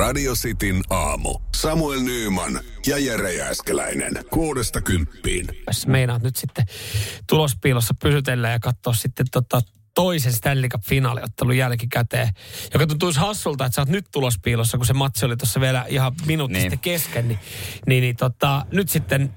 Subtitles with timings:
[0.00, 1.38] Radio Cityn aamu.
[1.56, 4.12] Samuel Nyyman ja Jere Jääskeläinen.
[4.30, 5.46] Kuudesta kymppiin.
[5.66, 6.64] Jos meinaat nyt sitten
[7.28, 9.60] tulospiilossa pysytellä ja katsoa sitten tota
[9.94, 12.28] toisen Stanley Cup-finaaliottelun jälkikäteen,
[12.74, 16.12] joka tuntuisi hassulta, että sä oot nyt tulospiilossa, kun se matsi oli tuossa vielä ihan
[16.26, 16.62] minuutti Niin.
[16.62, 17.38] sitten kesken, niin,
[17.86, 19.34] niin, niin tota, nyt sitten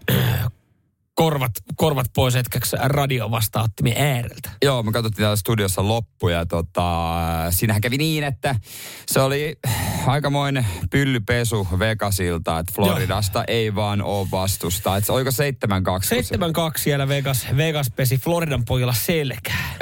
[1.24, 4.50] korvat, korvat pois hetkeksi radio vastaanottimien ääreltä.
[4.62, 7.18] Joo, me katsottiin täällä studiossa loppu ja tota,
[7.50, 8.56] siinähän kävi niin, että
[9.08, 9.56] se oli
[10.08, 14.98] aikamoinen pyllypesu Vegasilta, että Floridasta ei vaan ole vastusta.
[14.98, 15.34] Että oliko 7-2?
[15.84, 19.76] kun se- 7-2 siellä Vegas, Vegas pesi Floridan pojilla selkää.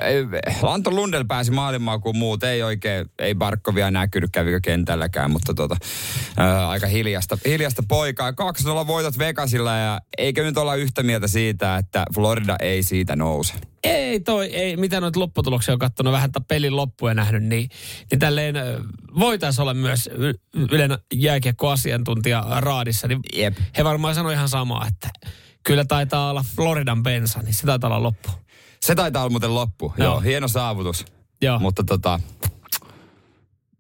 [0.64, 2.44] Anton Lundell pääsi maailmaan kuin muut.
[2.44, 5.76] Ei oikein, ei Barkovia näkynyt, kävikö kentälläkään, mutta tota,
[6.38, 8.32] ää, aika hiljasta, hiljasta poikaa.
[8.32, 8.34] 2-0
[8.88, 13.54] voitot Vegasilla ja eikö nyt olla yhtä mieltä siitä, että Florida ei siitä nouse?
[13.84, 17.70] Ei toi, ei, mitä noita lopputuloksia on katsonut, vähän pelin loppuja nähnyt, niin,
[18.12, 18.56] niin tälleen
[19.20, 20.10] voitaisiin olla myös
[20.72, 23.58] Ylen jääkiekkoasiantuntija raadissa, niin Jep.
[23.78, 25.10] he varmaan sanoi ihan samaa, että
[25.64, 28.30] kyllä taitaa olla Floridan bensa, niin se taitaa olla loppu.
[28.82, 29.94] Se taitaa olla muuten loppu.
[29.98, 30.08] Joo.
[30.08, 31.06] Joo hieno saavutus.
[31.42, 31.60] Joo.
[31.60, 32.20] Mutta tota,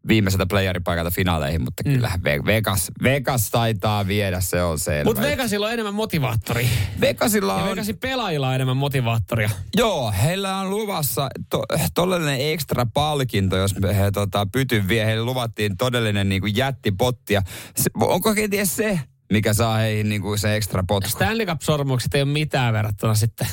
[0.07, 2.01] viimeiseltä playeripaikalta finaaleihin, mutta mm.
[2.45, 5.03] Vegas, Vegas taitaa viedä, se on selvä.
[5.03, 6.67] Mutta Vegasilla on enemmän motivaattoria.
[7.01, 7.69] Vegasilla Ja on...
[7.69, 9.49] Vegasin pelaajilla on enemmän motivaattoria.
[9.77, 11.63] Joo, heillä on luvassa to,
[11.93, 15.05] todellinen ekstra palkinto, jos he tota, pytyn vie.
[15.05, 17.33] Heille luvattiin todellinen niin kuin jättipotti.
[17.33, 17.41] Ja
[17.75, 18.99] se, onko kenties se,
[19.31, 23.47] mikä saa heihin niin kuin se ekstra potku Stanley Cup-sormukset ei ole mitään verrattuna sitten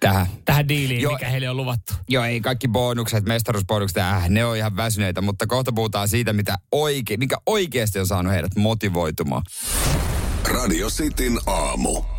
[0.00, 0.26] tähän?
[0.44, 1.12] tähän diiliin, Joo.
[1.12, 1.94] mikä heille on luvattu.
[2.08, 6.56] Joo, ei kaikki bonukset, mestaruusbonukset, äh, ne on ihan väsyneitä, mutta kohta puhutaan siitä, mitä
[6.72, 9.42] oike, mikä oikeasti on saanut heidät motivoitumaan.
[10.44, 12.15] Radio Cityn aamu.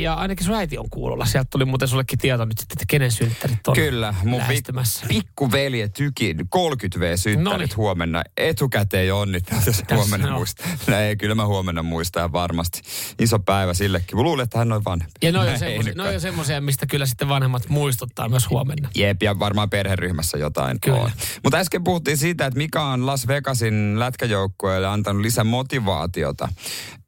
[0.00, 1.24] Ja ainakin sun äiti on kuulolla.
[1.24, 5.06] Sieltä tuli muuten sullekin tieto nyt sitten, että kenen synttärit on Kyllä, mun lähestymässä.
[5.08, 7.68] pikkuvelje Tykin 30V synttärit Noniin.
[7.76, 8.22] huomenna.
[8.36, 10.32] Etukäteen jo onnittelut, jos huomenna on.
[10.32, 10.66] muistaa.
[10.86, 12.80] No ei, kyllä mä huomenna muistan varmasti.
[13.18, 14.16] Iso päivä sillekin.
[14.18, 15.12] Mä luulen, että hän on vanhempi.
[15.22, 18.88] Ja ne on, semmoisia, mistä kyllä sitten vanhemmat muistuttaa myös huomenna.
[18.94, 20.98] Jep, ja varmaan perheryhmässä jotain Kyllä.
[21.00, 21.10] on.
[21.44, 26.48] Mutta äsken puhuttiin siitä, että mikä on Las Vegasin lätkäjoukkueelle antanut lisämotivaatiota.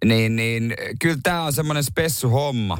[0.05, 2.79] Niin, niin kyllä tämä on semmoinen spessu homma,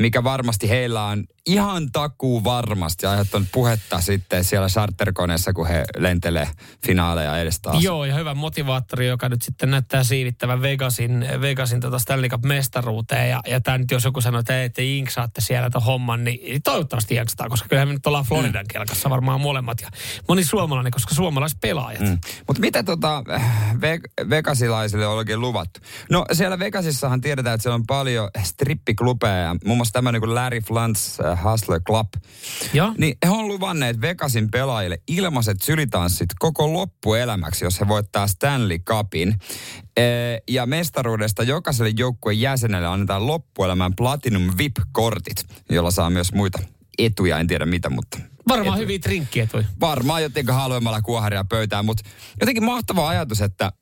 [0.00, 6.48] mikä varmasti heillä on ihan takuu varmasti aiheuttanut puhetta sitten siellä charterkoneessa, kun he lentelee
[6.86, 7.82] finaaleja edes taas.
[7.82, 13.30] Joo, ja hyvä motivaattori, joka nyt sitten näyttää siivittävän Vegasin, Vegasin tota Stanley Cup-mestaruuteen.
[13.30, 16.62] Ja, ja tämä nyt jos joku sanoo, että ei, te jinksaatte siellä ton homman, niin
[16.62, 19.80] toivottavasti jinksataan, koska kyllähän me nyt ollaan Floridan kelkassa varmaan molemmat.
[19.80, 19.88] Ja
[20.28, 22.00] moni suomalainen, koska suomalaispelaajat.
[22.00, 22.18] Mm.
[22.46, 23.24] Mutta mitä tota
[23.74, 25.80] Ve- Vegasilaisille on oikein luvattu?
[26.10, 29.56] No siellä Vegasissahan tiedetään, että siellä on paljon strippiklubeja.
[29.64, 32.08] Muun muassa tämmöinen kuin Larry Flants äh, Hustler Club.
[32.72, 32.94] Joo.
[32.98, 39.34] Niin he on luvanneet Vegasin pelaajille ilmaiset sylitanssit koko loppuelämäksi, jos he voittaa Stanley Cupin.
[39.96, 46.58] Ee, ja mestaruudesta jokaiselle joukkueen jäsenelle annetaan loppuelämän Platinum VIP-kortit, jolla saa myös muita
[46.98, 48.18] etuja, en tiedä mitä, mutta
[48.48, 49.64] Varmaan hyviä trinkkietuja.
[49.80, 53.72] varmaan jotenkin halvemmalla kuoharia pöytään, mutta jotenkin mahtava ajatus, että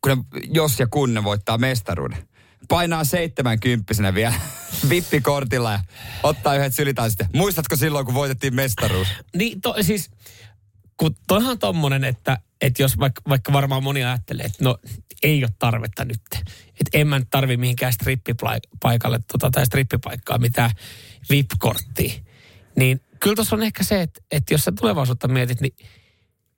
[0.00, 2.27] kun ne, jos ja kun ne voittaa mestaruuden,
[2.68, 4.34] painaa 70 vielä
[4.90, 5.80] vippikortilla ja
[6.22, 7.28] ottaa yhdet sylitään sitten.
[7.34, 9.08] Muistatko silloin, kun voitettiin mestaruus?
[9.36, 10.10] Niin to, siis,
[10.96, 14.78] kun toihan tommonen, että, että jos vaikka, vaikka varmaan moni ajattelee, että no
[15.22, 16.20] ei ole tarvetta nyt.
[16.80, 20.70] Että en mä nyt tarvi mihinkään strippipaikalle tota, tai strippipaikkaa mitään
[21.30, 22.12] VIP-korttia.
[22.76, 25.74] Niin kyllä tuossa on ehkä se, että, että jos sä tulevaisuutta mietit, niin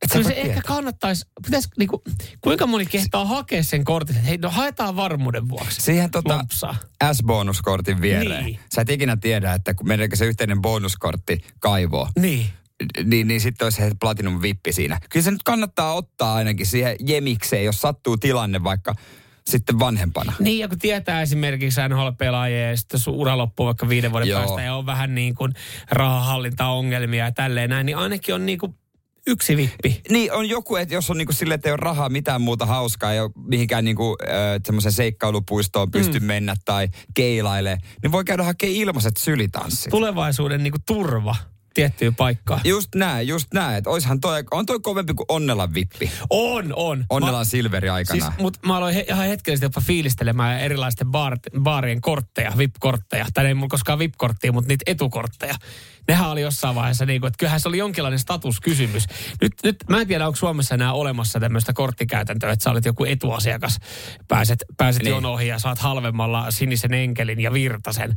[0.02, 2.02] Et kyllä se voi ehkä kannattaisi, pitäis, niinku,
[2.40, 5.82] kuinka moni kehtaa hakea sen kortin, että hei, no haetaan varmuuden vuoksi.
[5.82, 6.76] Siihen tota Lompsaa.
[7.12, 8.44] S-bonuskortin viereen.
[8.44, 8.58] Niin.
[8.74, 12.08] Sä et ikinä tiedä, että kun meneekö se yhteinen bonuskortti kaivoon.
[12.18, 12.46] Niin.
[13.04, 15.00] Niin, niin sitten olisi se Platinum Vippi siinä.
[15.10, 18.94] Kyllä se nyt kannattaa ottaa ainakin siihen jemikseen, jos sattuu tilanne vaikka
[19.46, 20.32] sitten vanhempana.
[20.38, 24.40] Niin, ja kun tietää esimerkiksi NHL-pelaajia ja sitten sun ura loppuu vaikka viiden vuoden Joo.
[24.40, 25.52] päästä ja on vähän niin kuin
[25.90, 28.74] rahahallintaongelmia ja tälleen näin, niin ainakin on niin kuin
[29.26, 30.00] yksi vippi.
[30.10, 33.22] Niin, on joku, että jos on niinku sille, että ei ole rahaa mitään muuta hauskaa,
[33.22, 34.34] ole mihinkään niinku, äh,
[34.66, 36.26] semmoiseen seikkailupuistoon pysty mm.
[36.26, 39.90] mennä tai keilaile, niin voi käydä hakemaan ilmaiset sylitanssit.
[39.90, 41.36] Tulevaisuuden niin kuin turva
[41.74, 42.60] tiettyyn paikkaan.
[42.64, 43.76] Just näin, just näin.
[43.76, 46.10] Että oishan toi, on toi kovempi kuin Onnelan vippi.
[46.30, 47.04] On, on.
[47.44, 48.20] Silveri Mä, aikana.
[48.26, 53.26] siis, mut mä aloin he, ihan hetkellisesti jopa fiilistelemään erilaisten baar, baarien kortteja, VIP-kortteja.
[53.34, 55.54] Tai ei mulla koskaan VIP-korttia, mutta niitä etukortteja.
[56.08, 59.06] Nehän oli jossain vaiheessa niin kuin, että kyllähän se oli jonkinlainen statuskysymys.
[59.40, 63.04] Nyt, nyt mä en tiedä, onko Suomessa enää olemassa tämmöistä korttikäytäntöä, että sä olet joku
[63.04, 63.78] etuasiakas,
[64.28, 65.10] pääset, pääset Niin.
[65.10, 68.14] jonoihin ja saat halvemmalla sinisen enkelin ja virtasen.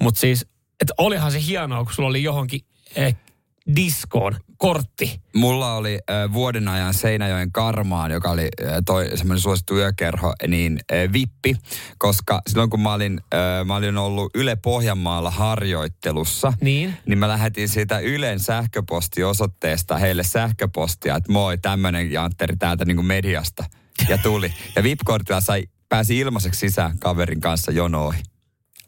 [0.00, 0.46] Mutta siis,
[0.80, 2.60] että olihan se hienoa, kun sulla oli johonkin
[2.96, 3.16] eh,
[3.76, 5.20] diskoon kortti.
[5.34, 10.80] Mulla oli äh, vuoden ajan Seinäjoen Karmaan, joka oli äh, toi semmoinen suosittu yökerho, niin
[10.92, 11.56] äh, vippi,
[11.98, 16.96] koska silloin kun mä olin, äh, mä olin ollut Yle Pohjanmaalla harjoittelussa, Niin.
[17.06, 23.06] niin mä lähetin siitä Ylen sähköpostiosoitteesta heille sähköpostia, että moi, tämmönen Jantteri täältä niin kuin
[23.06, 23.64] mediasta.
[24.08, 24.54] Ja tuli.
[24.76, 28.22] Ja VIP-kortilla sai, pääsi ilmaiseksi sisään kaverin kanssa jonoihin.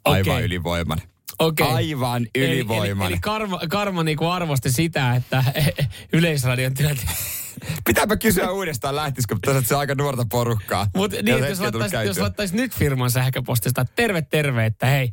[0.05, 0.45] Aivan Okei.
[0.45, 1.09] ylivoimainen.
[1.39, 1.67] Okei.
[1.67, 3.13] Aivan Eli, eli, ylivoimainen.
[3.13, 5.45] eli karma, karma niinku arvosti sitä, että
[6.13, 7.17] Yleisradion työntekijä
[7.87, 10.87] Pitääpä kysyä uudestaan, lähtisikö, mutta se aika nuorta porukkaa.
[10.97, 15.13] Mutta niin, jos laittaisi, laittaisi nyt firman sähköpostista, että terve terve, että hei,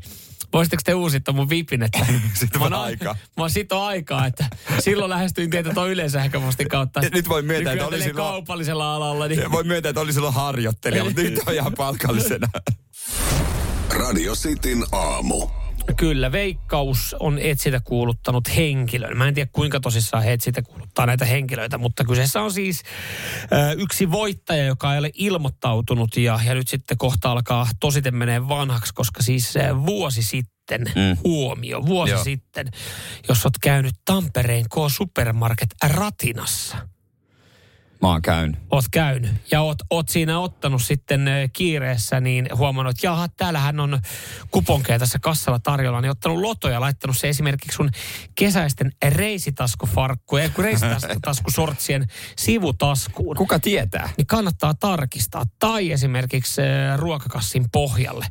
[0.53, 3.13] voisitteko te uusittaa mun vipin, että Sitten mä aikaa.
[3.13, 4.45] Mä oon sit on aikaa, että
[4.79, 6.99] silloin lähestyin teitä tuon yleisähköpostin kautta.
[6.99, 10.33] Ja nyt voi myöntää, että oli silloin- kaupallisella alalla, niin Voi myöntää, että oli silloin
[10.33, 12.47] harjoittelija, mutta nyt on ihan palkallisena.
[13.93, 15.47] Radio Cityn aamu.
[15.97, 19.17] Kyllä, Veikkaus on etsintä kuuluttanut henkilön.
[19.17, 22.83] Mä en tiedä kuinka tosissaan he etsintä kuuluttaa näitä henkilöitä, mutta kyseessä on siis
[23.51, 28.47] ö, yksi voittaja, joka ei ole ilmoittautunut ja, ja nyt sitten kohta alkaa tositen menee
[28.47, 31.17] vanhaksi, koska siis ö, vuosi sitten, mm.
[31.23, 32.23] huomio, vuosi Joo.
[32.23, 32.71] Sitten,
[33.27, 36.77] jos oot käynyt Tampereen K-Supermarket Ratinassa–
[38.05, 38.59] Mä oon käynyt.
[38.71, 43.79] oot käynyt ja oot, oot siinä ottanut sitten ö, kiireessä, niin huomannut, että jaha, täällähän
[43.79, 43.99] on
[44.51, 47.89] kuponkeja tässä kassalla tarjolla, niin ottanut lotoja ja laittanut se esimerkiksi sun
[48.35, 52.07] kesäisten reisitaskufarkkuja, kun reisitaskusortsien
[52.37, 53.35] sivutaskuun.
[53.35, 54.09] Kuka tietää?
[54.17, 55.43] Niin kannattaa tarkistaa.
[55.59, 58.25] Tai esimerkiksi äh, ruokakassin pohjalle.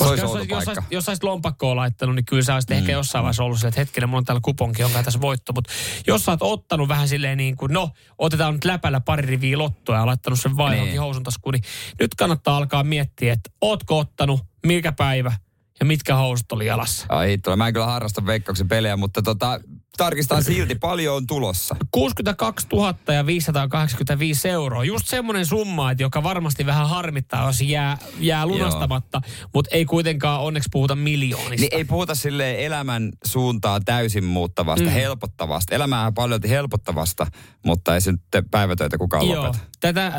[0.00, 2.76] olisi jos, jos, olisit- jos olisit lompakkoa laittanut, niin kyllä sä olisit mm.
[2.76, 5.52] ehkä jossain vaiheessa ollut silleen, että hetkinen, mulla on täällä kuponki, onko tässä voitto.
[5.52, 5.70] Mutta
[6.06, 9.96] jos sä oot ottanut vähän silleen niin kuin, no, otetaan nyt läpällä pari riviä lottoa
[9.96, 11.00] ja laittanut sen vain Niin.
[11.00, 11.62] housun taskuun, niin
[12.00, 15.32] nyt kannattaa alkaa miettiä, että ootko ottanut, mikä päivä
[15.80, 17.06] ja mitkä housut oli jalassa.
[17.08, 19.60] Ai hitto, mä en kyllä harrasta veikkauksen pelejä, mutta tota,
[19.96, 21.76] tarkistan silti, paljon on tulossa.
[21.90, 24.84] 62 000 ja 585 euroa.
[24.84, 29.20] Just semmoinen summa, että joka varmasti vähän harmittaa, jos jää, jää lunastamatta,
[29.54, 31.56] mutta ei kuitenkaan onneksi puhuta miljoonista.
[31.56, 34.92] Niin ei puhuta sille elämän suuntaa täysin muuttavasta, mm.
[34.92, 35.74] helpottavasta.
[35.74, 37.26] Elämää paljon helpottavasta,
[37.64, 39.58] mutta ei se nyt päivätöitä kukaan Joo, lopeta.
[39.80, 40.14] tätä äh,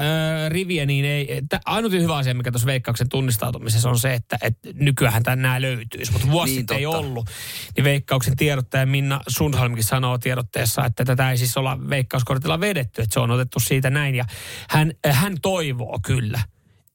[0.50, 4.58] riviä niin ei, tä, ainut hyvä asia, mikä tuossa veikkauksen tunnistautumisessa on se, että et
[4.74, 7.30] nykyään nämä löytyisi, mutta vuosi Niin, sitten ei ollut.
[7.76, 9.22] Niin veikkauksen tiedottaja Minna
[9.62, 13.90] Sundholmkin sanoo tiedotteessa, että tätä ei siis olla veikkauskortilla vedetty, että se on otettu siitä
[13.90, 14.16] näin.
[14.16, 14.26] Ja
[14.70, 16.40] hän, äh, hän toivoo kyllä,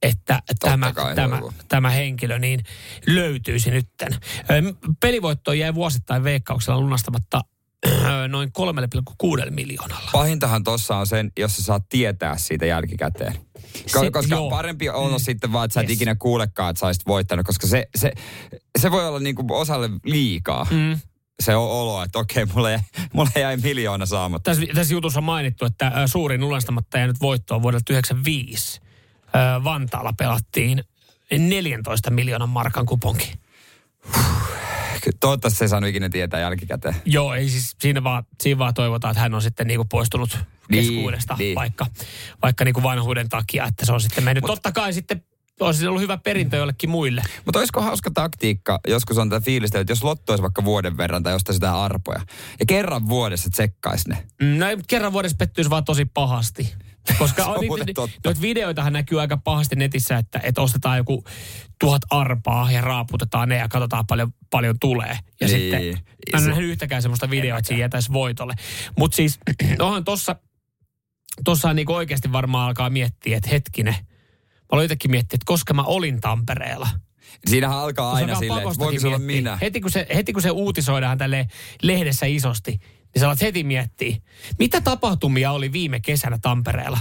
[0.02, 1.52] että tämä, tämä, toivoo.
[1.68, 2.60] tämä henkilö niin
[3.06, 4.12] löytyisi nytten.
[4.12, 7.40] Ö, Pelivoitto jäi vuosittain veikkauksella lunastamatta
[7.86, 8.52] ö, noin
[9.44, 10.10] 3,6 miljoonalla.
[10.12, 13.34] Pahintahan tossa on sen, jos sä saat tietää siitä jälkikäteen.
[13.96, 14.50] Ko- Se- koska joo.
[14.50, 15.18] parempi on mm.
[15.18, 15.96] sitten vaan, että sä et Yes.
[15.96, 18.12] ikinä kuulekaan, että sä olisit voittanut, koska se, se,
[18.78, 20.66] se voi olla niinku osalle liikaa.
[20.70, 21.00] Mm.
[21.42, 24.50] Se on olo, että okei, mulle, mulle jäi miljoona saamatta.
[24.50, 28.80] Tässä, tässä jutussa on mainittu, että suurin lunastamatta jäänyt voitto on vuodelta 1995.
[29.26, 30.84] Ö, Vantaalla pelattiin
[31.38, 33.32] 14 miljoonan markan kuponki.
[35.20, 36.96] Toivottavasti se ei saanut ikinä tietää jälkikäteen.
[37.04, 40.84] Joo, ei siis siinä vaan, siinä vaan toivotaan, että hän on sitten niinku poistunut Niin,
[40.84, 41.54] keskuudesta, niin.
[41.54, 41.86] vaikka,
[42.42, 44.44] vaikka niinku vanhuuden takia, että se on sitten mennyt.
[44.44, 45.24] Mut- Totta kai sitten
[45.60, 47.22] olisi ollut hyvä perintö jollekin muille.
[47.44, 51.22] Mutta olisiko hauska taktiikka, joskus on tätä fiilistä, että jos lotto olisi vaikka vuoden verran
[51.22, 52.20] tai jostain sitä arpoja,
[52.60, 54.26] ja kerran vuodessa tsekkaisi ne.
[54.42, 56.74] Mm, No kerran vuodessa pettyisi vaan tosi pahasti.
[57.18, 61.25] Koska Se on on, niitä, noita videoitahan näkyy aika pahasti netissä, että, että ostetaan joku
[61.80, 65.18] tuhat arpaa ja raaputetaan ne ja katsotaan paljon, paljon tulee.
[65.40, 65.50] Ja Niin.
[65.50, 65.80] sitten
[66.32, 68.54] mä en Se- nähnyt yhtäkään sellaista videoa, että siinä jätäisi voitolle.
[68.98, 69.38] Mutta siis
[69.78, 70.36] onhan tossa,
[71.44, 73.94] tossa niin oikeasti varmaan alkaa miettiä, että hetkinen.
[74.66, 76.88] Mä aloin itsekin miettiä, että koska mä olin Tampereella.
[77.46, 79.58] Siinähän alkaa aina silleen, että voiko se olla minä.
[79.61, 81.49] Heti kun se, heti kun se uutisoidaan tälle
[81.82, 84.16] lehdessä isosti, niin sä alat heti miettiä,
[84.58, 86.99] mitä tapahtumia oli viime kesänä Tampereella?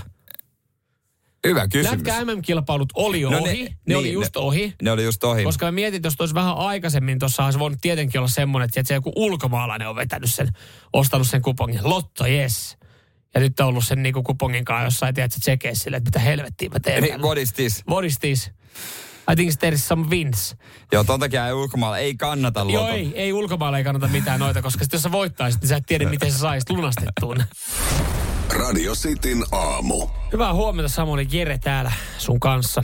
[1.48, 1.92] Hyvä kysymys.
[2.08, 4.74] Lätkä MM-kilpailut oli jo No ohi, ne- ne, ne niin, oli just ne- ohi.
[4.82, 5.44] Ne oli just ohi.
[5.44, 8.88] Koska mä mietin, että jos olisi vähän aikaisemmin, tuossa olisi voinut tietenkin olla semmoinen, että
[8.88, 10.48] se joku ulkomaalainen on vetänyt sen,
[10.94, 11.80] ostanut sen kupongin.
[11.84, 12.78] Lotto, yes.
[13.36, 16.70] Ja nyt on ollut sen niinku kupongin kanssa jossain, tiedätkö, tsekeissä silleen, että mitä helvettiä
[16.70, 17.04] mä teen.
[17.04, 17.84] Niin, what is this?
[17.90, 18.52] What is this?
[19.32, 20.56] I think there is some wins.
[20.92, 22.94] Joo, ton takia ei ulkomailla ei kannata Joo, loto.
[22.94, 25.84] ei, ei ulkomailla ei kannata mitään noita, koska sit jos sä voittaisit, niin sä et
[25.88, 27.44] tiedä, miten sä saisit lunastettuun.
[28.60, 30.08] Radio Cityn aamu.
[30.34, 32.84] Hyvää huomenta Samuli Jere täällä sun kanssa.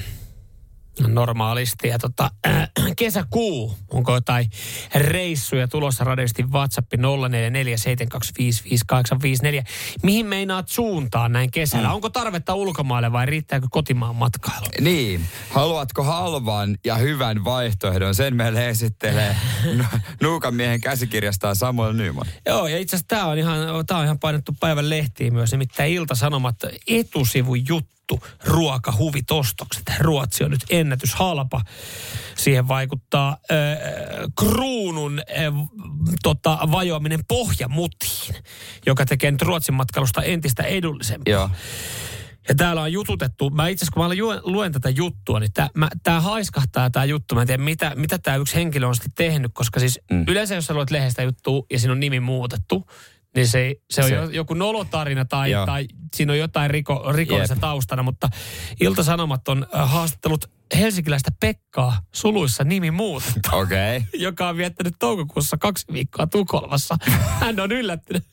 [1.08, 1.88] Normaalisti.
[1.88, 4.50] Ja tota, äh, kesäkuu, onko jotain
[4.96, 6.98] reissuja tulossa radiosti WhatsApp 0447255854.
[10.04, 11.88] Mihin meinaat suuntaa näin kesällä?
[11.88, 11.94] Mm.
[11.94, 14.66] Onko tarvetta ulkomaille vai riittääkö kotimaan matkailu?
[14.80, 15.22] Niin.
[15.50, 18.16] Haluatko halvan ja hyvän vaihtoehdon?
[18.16, 19.36] Sen meille esittelee
[20.22, 22.26] Nuukan miehen käsikirjastaan Samuel Nyman.
[22.46, 23.58] Joo, ja itse asiassa tämä on, ihan,
[23.88, 26.56] tää on ihan painettu päivän lehtiin myös, nimittäin Ilta-Sanomat
[26.88, 29.84] etusivun juttu juttu, ruokahuvitostokset.
[30.00, 31.62] Ruotsi on nyt ennätys halpa.
[32.36, 33.58] Siihen vaikuttaa äh,
[34.40, 35.54] kruunun äh,
[36.24, 38.36] tota, vajoaminen pohjamutiin,
[38.86, 41.32] joka tekee nyt Ruotsin matkailusta entistä edullisempaa.
[41.32, 41.50] Joo.
[42.50, 45.52] Ja täällä on jututettu, mä itse asiassa kun mä luen, luen tätä juttua, niin
[46.04, 47.36] tämä haiskahtaa tämä juttu.
[47.36, 50.26] Mä en tiedä, mitä, mitä tämä yksi henkilö on sitten tehnyt, koska siis mm.
[50.28, 52.86] yleensä jos sä luet lehdestä juttua ja siinä on nimi muutettu,
[53.36, 57.62] niin se, se on se, joku nolotarina tai, tai siinä on jotain riko, rikollista Jep.
[57.62, 58.30] taustana, mutta
[58.82, 64.02] Ilta-Sanomat on äh, haastattelut helsinkiläistä Pekkaa suluissa nimi muutettu, okay.
[64.14, 66.98] joka on viettänyt toukokuussa kaksi viikkoa Tukholmassa.
[67.40, 68.24] Hän on yllättynyt.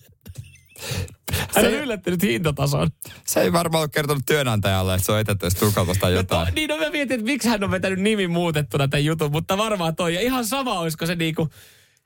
[1.54, 2.90] Hän on yllättynyt hintatason.
[3.26, 6.46] Se ei varmaan ole kertonut työnantajalle, että se on etetty Tukholmasta tai jotain.
[6.46, 9.58] No, niin, no mä mietin, että miksi hän on vetänyt nimi muutettuna tämän jutun, mutta
[9.58, 10.14] varmaan toi.
[10.14, 11.48] Ja ihan sama olisiko se niinku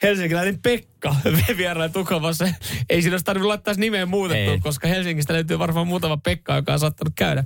[0.02, 1.16] helsinkiläinen Pekka
[1.56, 2.48] vieraili Tukholmassa.
[2.90, 6.78] Ei siinä olisi tarvinnut laittaa nimeä muutettua, koska Helsingistä löytyy varmaan muutama Pekka, joka on
[6.78, 7.44] saattanut käydä,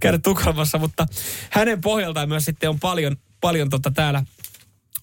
[0.00, 0.78] käydä Tukholmassa.
[0.78, 1.06] Mutta
[1.50, 4.22] hänen pohjaltaan myös sitten on paljon, paljon tota täällä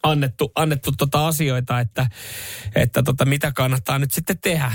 [0.03, 2.07] annettu, annettu tota asioita, että,
[2.75, 4.71] että tota mitä kannattaa nyt sitten tehdä.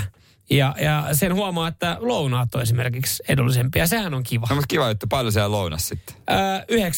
[0.49, 3.87] Ja, ja sen huomaa, että lounaat on esimerkiksi edullisempia.
[3.87, 4.47] Sehän on kiva.
[4.49, 5.07] No, mutta kiva juttu.
[5.07, 6.15] Paljon siellä lounas sitten?
[6.29, 6.97] Öö,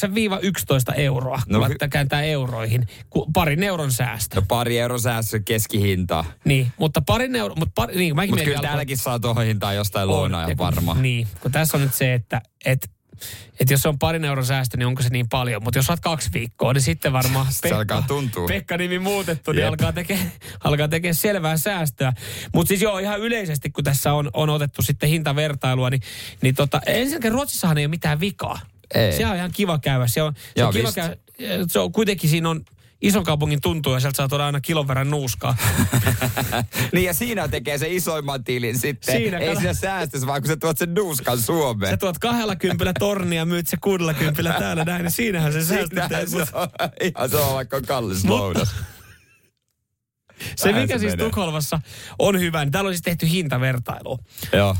[0.91, 2.87] 9-11 euroa, kun no, laittaa kääntää euroihin.
[3.33, 4.35] Parin euron säästö.
[4.35, 6.25] No pari euron säästö keskihinta.
[6.45, 7.55] Niin, mutta parin euro...
[7.55, 11.01] Mutta pari, niin, mäkin Mut kyllä täälläkin saa tuohon hintaan jostain lounaa varmaan.
[11.01, 12.87] Niin, kun tässä on nyt se, että, että
[13.59, 15.63] että jos se on parin euron säästö, niin onko se niin paljon.
[15.63, 18.47] Mutta jos olet kaksi viikkoa, niin sitten varmaan Pekka, alkaa tuntua.
[18.47, 20.31] Pekka-nimi muutettu, niin alkaa tekemään
[20.63, 22.13] alkaa tekee selvää säästöä.
[22.53, 26.01] Mutta siis joo, ihan yleisesti, kun tässä on, on otettu sitten hintavertailua, niin,
[26.41, 28.59] niin tota, ensinnäkin Ruotsissahan ei ole mitään vikaa.
[28.93, 29.13] Ei.
[29.13, 30.07] Se on ihan kiva käydä.
[30.07, 31.17] Se on, se on kiva käydä.
[31.67, 32.65] Se on, kuitenkin siinä on
[33.01, 35.57] ison kaupungin tuntuu ja sieltä saa tuoda aina kilon verran nuuskaa.
[36.93, 39.15] niin ja siinä tekee se isoimman tilin sitten.
[39.15, 41.93] Siinä, Ei siinä säästössä, vaan kun sä tuot sen nuuskan Suomeen.
[41.93, 46.07] Sä tuot kahdella kympillä tornia, myyt se kuudella kympillä täällä näin, niin siinähän se säästö
[46.27, 46.67] se on,
[47.01, 48.75] ihan se on vaikka on kallis lounas.
[50.55, 51.25] Se, mikä se siis menee.
[51.25, 51.81] Tukholmassa
[52.19, 54.19] on hyvä, niin täällä on siis tehty hintavertailu.
[54.53, 54.75] Joo.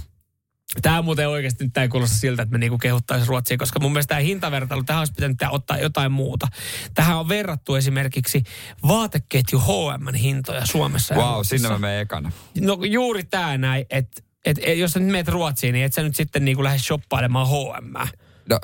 [0.81, 4.09] Tämä muuten oikeasti nyt ei kuulosta siltä, että me niinku kehuttaisiin Ruotsia, koska mun mielestä
[4.09, 6.47] tämä hintavertailu, tähän olisi pitänyt ottaa jotain muuta.
[6.93, 8.43] Tähän on verrattu esimerkiksi
[8.88, 11.15] vaateketju H&M hintoja Suomessa.
[11.15, 12.31] Wow, sinne mä menen ekana.
[12.61, 16.03] No juuri tämä näin, että et, et, jos sä nyt meet Ruotsiin, niin et sä
[16.03, 18.07] nyt sitten niinku lähde shoppailemaan H&M.
[18.49, 18.59] No,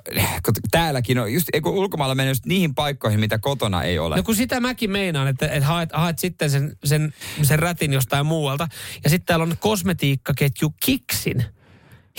[0.72, 4.16] täälläkin on, just kun ulkomailla menee just niihin paikkoihin, mitä kotona ei ole.
[4.16, 8.26] No kun sitä mäkin meinaan, että, että haet, haet sitten sen, sen, sen rätin jostain
[8.26, 8.68] muualta.
[9.04, 11.46] Ja sitten täällä on kosmetiikkaketju Kiksin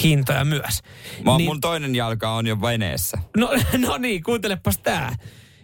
[0.02, 0.82] hintoja myös.
[1.24, 3.18] Mä, niin, mun toinen jalka on jo veneessä.
[3.36, 3.50] No,
[3.86, 5.16] no niin, kuuntelepas tää.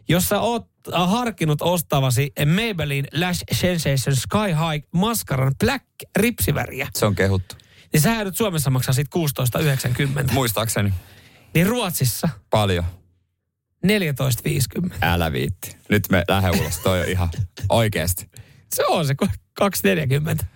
[0.09, 0.67] Jos sä oot
[1.07, 5.85] harkinnut ostavasi Maybelline Lash Sensation Sky High maskaran black
[6.17, 6.89] ripsiväriä.
[6.95, 7.57] Se on kehuttu.
[7.93, 9.09] Niin sä nyt Suomessa maksaa sit
[10.27, 10.33] 16,90.
[10.33, 10.93] Muistaakseni.
[11.55, 12.29] Niin Ruotsissa?
[12.51, 12.85] Paljon.
[13.87, 14.97] 14,50.
[15.03, 15.77] Älä viitti.
[15.89, 16.79] Nyt me lähden ulos.
[16.79, 17.29] Toi on ihan
[17.69, 18.31] oikeesti.
[18.75, 19.15] Se on se
[19.61, 20.47] 2,40.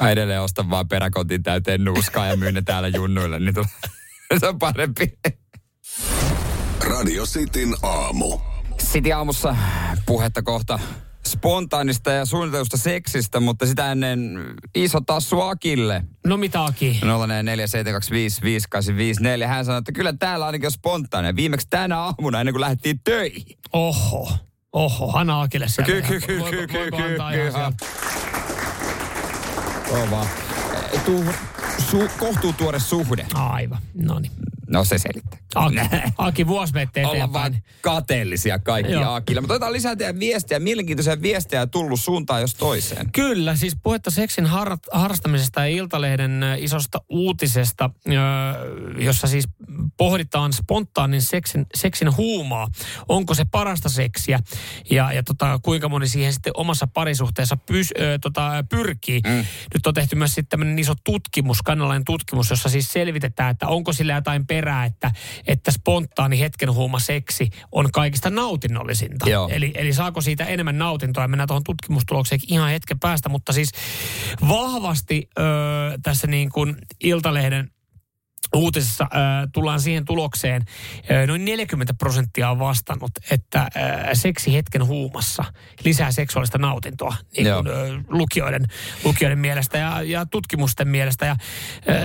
[0.00, 3.54] Mä edelleen ostan vaan peräkotin täyteen nuuskaa ja myyn ne täällä junnuille, niin
[4.40, 5.18] se on parempi.
[6.90, 8.38] Radio Cityn aamu.
[8.82, 9.56] City aamussa
[10.06, 10.78] puhetta kohta
[11.26, 16.02] spontaanista ja suunnitelusta seksistä, mutta sitä ennen iso tassu Akille.
[16.26, 17.00] No mitä Aki?
[19.42, 19.46] 0447255854.
[19.46, 21.36] Hän sanoi, että kyllä täällä ainakin on spontaania.
[21.36, 23.58] Viimeksi tänä aamuna ennen kuin lähdettiin töihin.
[23.72, 24.32] Oho.
[24.72, 25.86] Oho, Hanna Akille siellä.
[25.86, 27.72] Kyllä, kyllä, kyllä, kyllä, kyllä, kyllä.
[29.88, 30.26] Kova.
[31.04, 31.24] Tu,
[31.90, 33.26] su, kohtuu tuore suhde.
[33.34, 34.32] Aivan, no niin.
[34.68, 35.38] No se selittää.
[35.56, 35.76] Aki,
[36.18, 36.72] Aki vuosi
[37.04, 39.14] Ollaan vaan kateellisia kaikki Joo.
[39.14, 39.40] Akille.
[39.40, 43.12] Mutta otetaan lisää teidän viestiä, mielenkiintoisia viestejä tullut suuntaan jos toiseen.
[43.12, 47.90] Kyllä, siis puhetta seksin har, harrastamisesta ja Iltalehden isosta uutisesta,
[48.98, 49.48] jossa siis
[49.96, 52.68] pohditaan spontaanin seksin, seksin huumaa.
[53.08, 54.38] Onko se parasta seksiä
[54.90, 59.20] ja, ja tota, kuinka moni siihen sitten omassa parisuhteessa pys, ö, tota, pyrkii.
[59.26, 59.44] Mm.
[59.74, 63.92] Nyt on tehty myös sitten tämmöinen iso tutkimus, kannalainen tutkimus, jossa siis selvitetään, että onko
[63.92, 65.12] sillä jotain perää, että,
[65.46, 69.30] että spontaani hetken huuma seksi on kaikista nautinnollisinta.
[69.30, 69.48] Joo.
[69.52, 71.28] Eli, eli saako siitä enemmän nautintoa?
[71.28, 73.70] Mennään tuohon tutkimustulokseen ihan hetken päästä, mutta siis
[74.48, 75.42] vahvasti ö,
[76.02, 77.70] tässä niin kuin Iltalehden
[78.54, 80.64] uutisessa äh, tullaan siihen tulokseen,
[81.10, 83.70] äh, noin 40 prosenttia on vastannut, että äh,
[84.12, 85.44] seksi hetken huumassa
[85.84, 88.64] lisää seksuaalista nautintoa niin kuin, äh, lukijoiden,
[89.04, 91.26] lukijoiden mielestä ja, ja tutkimusten mielestä.
[91.26, 91.38] Ja äh,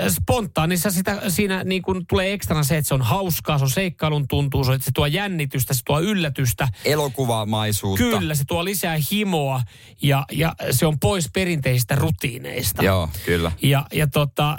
[0.09, 4.27] spontaanissa sitä, siinä niin kuin tulee ekstrana se, että se on hauskaa, se on seikkailun
[4.27, 6.67] tuntuu, se, se tuo jännitystä, se tuo yllätystä.
[6.85, 8.03] Elokuvamaisuutta.
[8.03, 9.61] Kyllä, se tuo lisää himoa
[10.01, 12.83] ja, ja se on pois perinteisistä rutiineista.
[12.83, 13.51] Joo, kyllä.
[13.61, 14.57] Ja, ja tota,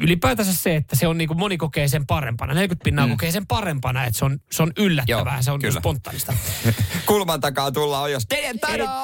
[0.00, 2.54] ylipäätänsä se, että se on niin kuin moni kokee sen parempana.
[2.54, 3.10] 40 pinnaa mm.
[3.10, 5.80] kokee sen parempana, että se on, se on yllättävää, Joo, se on kyllä.
[5.80, 6.32] spontaanista.
[7.06, 8.52] Kulman takaa tulla on jos Ei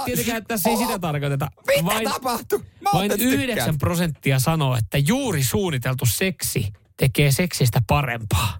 [0.05, 1.51] tietenkään tässä ei sitä tarkoiteta.
[1.67, 2.61] Mitä vain, tapahtui?
[2.95, 8.59] Vain 9 prosenttia sanoo, että juuri suunniteltu seksi tekee seksistä parempaa.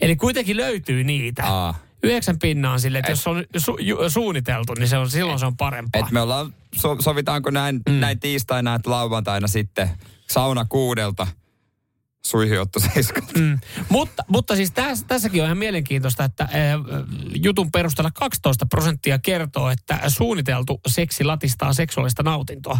[0.00, 1.46] Eli kuitenkin löytyy niitä.
[1.46, 1.74] Aa.
[2.02, 5.38] Yhdeksän pinnaa on sille, että et, jos on su, ju, suunniteltu, niin se on, silloin
[5.38, 6.00] se on parempaa.
[6.00, 7.94] Et me ollaan, so, sovitaanko näin, mm.
[7.94, 9.90] näin tiistaina, että lauantaina sitten
[10.30, 11.26] sauna kuudelta–
[12.26, 13.38] suihiotto seiskalta.
[13.38, 13.58] Mm.
[13.88, 16.50] Mutta, mutta siis täs, tässäkin on ihan mielenkiintoista, että äh,
[17.34, 22.78] jutun perusteella 12 prosenttia kertoo, että suunniteltu seksi latistaa seksuaalista nautintoa.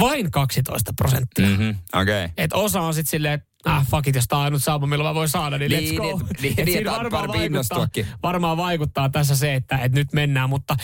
[0.00, 1.46] Vain 12 prosenttia.
[1.46, 1.76] Mm-hmm.
[1.92, 2.28] Okay.
[2.36, 5.10] Et osa on sitten silleen, että ah fuck it, jos tää on ainut saapu, milloin
[5.10, 6.20] mä voin saada, niin, niin let's go.
[6.42, 7.86] Niin, niin, niin varmaan, vaikuttaa,
[8.22, 10.76] varmaan vaikuttaa tässä se, että, että nyt mennään, mutta,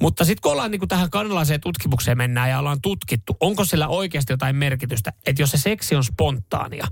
[0.00, 3.88] mutta sitten kun ollaan niin kuin tähän kanalaiseen tutkimukseen mennään ja ollaan tutkittu, onko sillä
[3.88, 6.86] oikeasti jotain merkitystä, että jos se seksi on spontaania,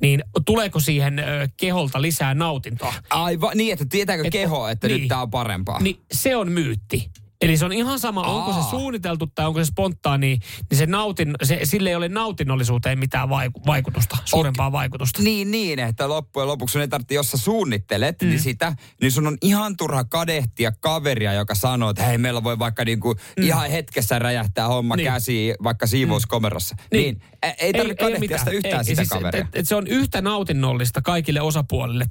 [0.00, 2.94] niin tuleeko siihen ö, keholta lisää nautintoa?
[3.10, 5.80] Aivan, niin että tietääkö et, keho, että niin, nyt tää on parempaa?
[5.80, 7.10] Niin, se on myytti.
[7.40, 8.32] Eli se on ihan sama, Aa.
[8.32, 10.38] onko se suunniteltu tai onko se spontaani,
[10.70, 13.28] niin se nautin, se, sille ei ole nautinnollisuuteen mitään
[13.66, 14.78] vaikutusta, suurempaa okay.
[14.78, 15.22] vaikutusta.
[15.22, 18.30] Niin, niin, että loppujen lopuksi sun ei tarvitse, jos sä suunnittelet niin mm.
[18.30, 22.58] niin sitä, niin sun on ihan turha kadehtia kaveria, joka sanoo, että hei, meillä voi
[22.58, 23.44] vaikka niinku mm.
[23.44, 25.12] ihan hetkessä räjähtää homma niin.
[25.12, 26.74] käsiin, vaikka siivouskomerossa.
[26.78, 26.86] Mm.
[26.92, 27.02] Niin.
[27.02, 27.54] niin.
[27.58, 29.40] Ei tarvitse kadehtia sitä yhtään ei, sitä siis, kaveria.
[29.40, 32.06] Et, et se on yhtä nautinnollista kaikille osapuolille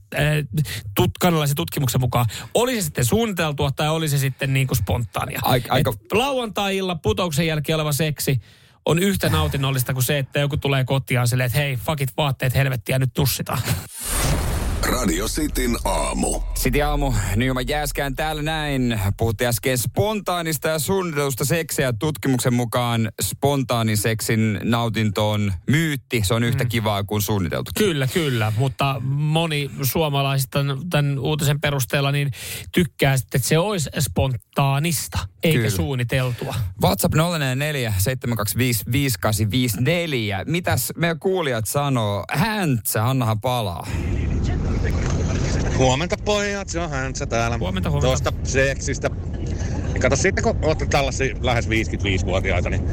[0.96, 2.26] tut, kanalaisen tutkimuksen mukaan.
[2.54, 4.78] Oli se sitten suunniteltua tai oli se sitten niin kuin
[5.26, 5.40] spontaania.
[5.44, 5.94] Aika, aika...
[6.12, 8.42] Lauantai-illan putouksen jälkeen oleva seksi
[8.86, 12.56] on yhtä nautinnollista kuin se, että joku tulee kotiin silleen, että hei, fuck it, vaatteet
[12.56, 13.62] helvettiä, nyt tussitaan.
[15.06, 16.42] Radio Cityn aamu.
[16.56, 19.02] City aamu, Nyman Jääskään täällä näin.
[19.18, 21.94] Puhuttiin äsken spontaanista ja suunnitelusta seksiä.
[21.94, 26.22] Tutkimuksen mukaan spontaaniseksin nautinto on myytti.
[26.24, 26.70] Se on yhtä mm.
[26.70, 27.72] kivaa kuin suunniteltu.
[27.78, 28.54] Kyllä, kyllä.
[28.58, 30.60] Mutta moni suomalaisista
[30.90, 32.32] tämän uutisen perusteella niin
[32.72, 35.70] tykkää sitten, että se olisi spontaanista, eikä kyllä.
[35.70, 36.56] suunniteltua.
[36.84, 40.44] WhatsApp 044 725 5854.
[40.48, 42.26] Mitäs meidän kuulijat sanoo?
[42.32, 43.88] Häntsä, annahan palaa.
[45.78, 47.58] Huomenta pojat, se on häntsä täällä.
[47.58, 48.08] Huomenta, huomenta.
[48.08, 49.10] Tuosta seksistä.
[49.94, 52.88] Niin kato sitten, kun olette tällaisia lähes 55-vuotiaita, niin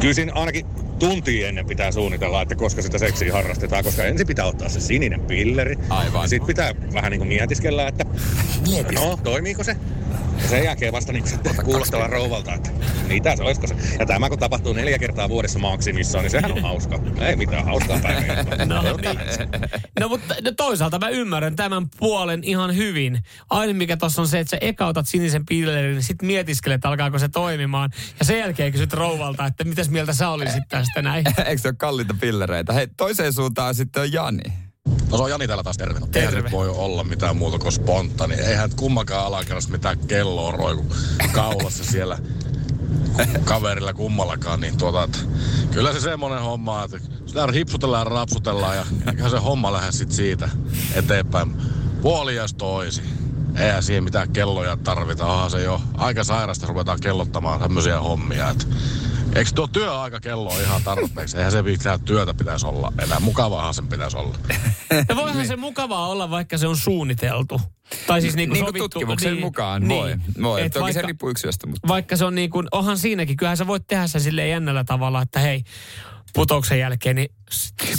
[0.00, 0.66] kyllä ainakin
[0.98, 5.20] tunti ennen pitää suunnitella, että koska sitä seksiä harrastetaan, koska ensin pitää ottaa se sininen
[5.20, 5.78] pilleri.
[5.90, 6.28] Aivan.
[6.28, 8.04] Sitten pitää vähän niin kuin mietiskellä, että
[8.94, 9.76] no, toimiiko se?
[10.42, 12.70] Ja sen jälkeen vasta niin sitten kuulostella rouvalta, että
[13.08, 13.74] mitä se olisiko se.
[13.98, 17.00] Ja tämä kun tapahtuu neljä kertaa vuodessa maksimissaan, niin sehän on hauska.
[17.20, 18.44] Ei mitään hauskaa päivää.
[18.64, 19.48] No, niin.
[20.00, 23.22] no mutta no toisaalta mä ymmärrän tämän puolen ihan hyvin.
[23.50, 27.18] Aina mikä tuossa on se, että sä eka otat sinisen pillerin, niin sitten mietiskelet, alkaako
[27.18, 27.90] se toimimaan.
[28.18, 31.24] Ja sen jälkeen kysyt rouvalta, että mitäs mieltä sä olisit tästä näin.
[31.46, 32.72] Eikö se ole kalliita pillereitä?
[32.72, 34.42] Hei, toiseen suuntaan sitten on Jani.
[35.10, 36.00] No se on Jani täällä taas terve.
[36.12, 36.36] terve.
[36.36, 38.34] Eihän voi olla mitään muuta kuin spontaani.
[38.34, 40.86] Eihän kummakaan alakerrassa mitään kelloa roiku
[41.32, 42.18] kaulassa siellä
[43.44, 45.18] kaverilla kummallakaan, niin tuota, että
[45.70, 50.12] kyllä se semmoinen homma, että sitä hipsutellaan ja rapsutellaan ja eikä se homma lähde sit
[50.12, 50.48] siitä
[50.94, 51.56] eteenpäin.
[52.02, 53.02] Puolias toisi.
[53.56, 58.64] Eihän siihen mitään kelloja tarvita, onhan se jo aika sairasta ruvetaan kellottamaan tämmöisiä hommia, että
[59.34, 61.36] Eikö tuo työaikakello ole ihan tarpeeksi?
[61.36, 63.20] Eihän se mitään työtä pitäisi olla enää.
[63.20, 64.38] Mukavaahan sen pitäisi olla.
[65.08, 67.60] Ja voihan se mukavaa olla, vaikka se on suunniteltu.
[68.06, 70.16] Tai siis niin kuin niin sovittu, tutkimuksen niin, mukaan niin, voi.
[70.42, 70.70] voi.
[70.70, 71.66] Toki vaikka, se riippuu yksilöstä.
[71.66, 71.88] Mutta.
[71.88, 75.22] Vaikka se on niin kuin, onhan siinäkin, kyllähän sä voit tehdä sen silleen jännällä tavalla,
[75.22, 75.64] että hei,
[76.34, 77.28] putouksen jälkeen, niin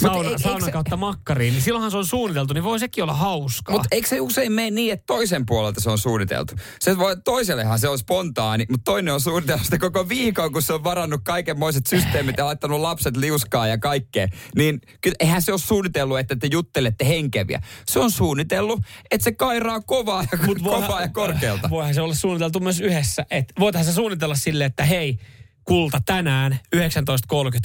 [0.02, 3.74] sauna, eik, saunan kautta makkariin, niin silloinhan se on suunniteltu, niin voi sekin olla hauskaa.
[3.74, 6.56] Mutta eikö se usein mene niin, että toisen puolelta se on suunniteltu?
[6.80, 10.74] Se voi, toisellehan se on spontaani, mutta toinen on suunniteltu sitä koko viikon, kun se
[10.74, 14.28] on varannut kaikenmoiset systeemit ja laittanut lapset liuskaa ja kaikkea.
[14.56, 17.62] Niin kyllä eihän se ole suunnitellut, että te juttelette henkeviä.
[17.88, 18.80] Se on suunnitellut,
[19.12, 21.70] että se kairaa kovaa ja, Mut kovaa ja korkealta.
[21.70, 23.26] Voihan se olla suunniteltu myös yhdessä.
[23.32, 25.20] Että voitahan se suunnitella silleen, että hei,
[25.66, 26.80] kulta tänään 19.30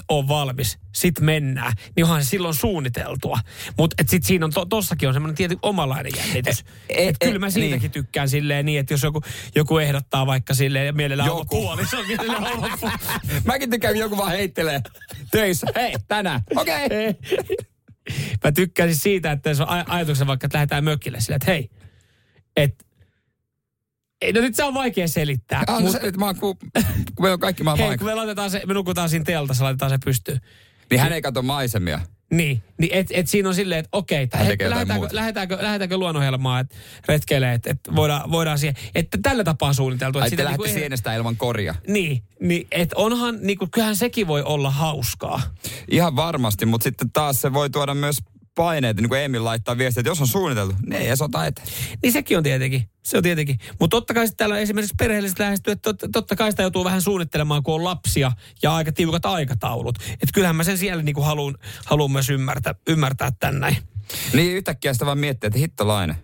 [0.09, 3.39] on valmis, sit mennään, niin onhan se silloin suunniteltua.
[3.79, 6.65] Mutta sitten siinä on, to, tossakin on semmoinen tietty omalainen jännitys.
[6.89, 7.91] E- Et, e- kyllä mä siitäkin niin.
[7.91, 9.23] tykkään silleen niin, että jos joku,
[9.55, 11.41] joku ehdottaa vaikka silleen ja mielellään Joku.
[11.41, 12.99] oma puoliso, mielellään oma puoliso.
[13.45, 14.81] Mäkin tykkään, joku vaan heittelee
[15.31, 15.67] töissä.
[15.77, 16.41] Hei, tänään.
[16.57, 16.87] Okei.
[16.87, 17.15] Okay.
[18.45, 21.71] Mä tykkäsin siitä, että se on aj- ajatuksena vaikka, että lähdetään mökille sille, että hei,
[22.57, 22.85] että
[24.35, 25.64] no nyt se on vaikea selittää.
[25.66, 26.56] Ah, no Mut, se, että mä oon, kun,
[27.14, 29.90] kun meillä on kaikki maan hei, kun me, laitetaan se, me nukutaan siinä teltassa, laitetaan
[29.90, 30.40] se pystyyn.
[30.90, 32.00] Niin hän ei katso maisemia.
[32.30, 36.76] Niin, niin et, et siinä on silleen, että okei, okay, lähdetäänkö, lähdetäänkö, lähdetäänkö luonnonhelmaan, että
[37.09, 40.18] retkeilee, että, että voidaan, voidaan siihen, että tällä tapaa suunniteltu.
[40.18, 41.74] Ai että te sitä lähdette niinku sienestä ilman koria.
[41.88, 45.42] Niin, niin että onhan, niinku, kyllähän sekin voi olla hauskaa.
[45.90, 48.18] Ihan varmasti, mutta sitten taas se voi tuoda myös
[48.55, 51.69] paineita, niin kuin Emil laittaa viestiä, että jos on suunniteltu, niin ei edes ota eteen.
[52.03, 52.91] Niin sekin on tietenkin.
[53.03, 53.59] Se on tietenkin.
[53.81, 57.63] Mutta totta kai täällä esimerkiksi perheelliset lähestyy, että tot, totta kai sitä joutuu vähän suunnittelemaan,
[57.63, 58.33] kun on lapsia
[58.63, 59.99] ja aika tiukat aikataulut.
[60.13, 63.77] Että kyllähän mä sen siellä niinku haluan, haluan myös ymmärtää, ymmärtää tän näin.
[64.33, 66.17] Niin yhtäkkiä sitä vaan miettii, että hittolainen.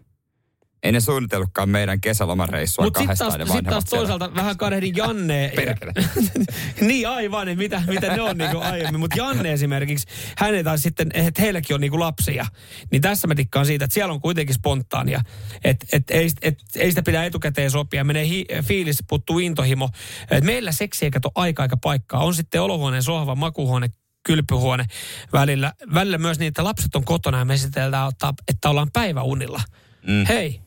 [0.82, 4.06] Ei ne suunnitellutkaan meidän kesälomareissua Mutta sitten kahdestaan taas, sit taas vanhemmat siellä.
[4.06, 5.52] toisaalta vähän kadehdin Janne.
[5.56, 5.92] Perkele.
[6.88, 9.00] niin aivan, että mitä, mitä ne on niinku aiemmin.
[9.00, 10.06] Mutta Janne esimerkiksi,
[10.38, 12.46] hän ei taas sitten, että heilläkin on niinku lapsia.
[12.90, 15.20] Niin tässä mä tikkaan siitä, että siellä on kuitenkin spontaania.
[15.64, 18.04] Että et, ei, et, ei sitä pidä etukäteen sopia.
[18.04, 19.90] Menee hi, fiilis, puttuu intohimo.
[20.30, 22.24] Et meillä seksi ei kato aika aika paikkaa.
[22.24, 23.88] On sitten olohuoneen sohva, makuhuone,
[24.26, 24.84] kylpyhuone
[25.32, 25.72] välillä.
[25.94, 29.60] Välillä myös niin, että lapset on kotona ja me esitellään, ottaa, että ollaan päiväunilla.
[30.06, 30.26] Mm.
[30.28, 30.60] Hei,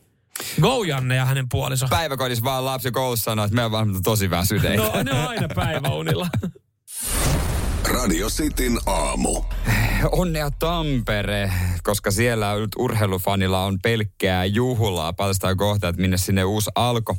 [0.60, 1.86] go Janne ja hänen puoliso.
[1.88, 4.82] Päiväkodissa vaan lapsi koulussa sanoo, että me on vaan tosi väsyneitä.
[4.82, 6.28] No ne on aina päiväunilla.
[7.88, 9.42] Radio Cityn aamu.
[10.12, 15.12] Onnea Tampere, koska siellä nyt urheilufanilla on pelkkää juhlaa.
[15.12, 17.16] Palstaa kohta, että minne sinne uusi alko,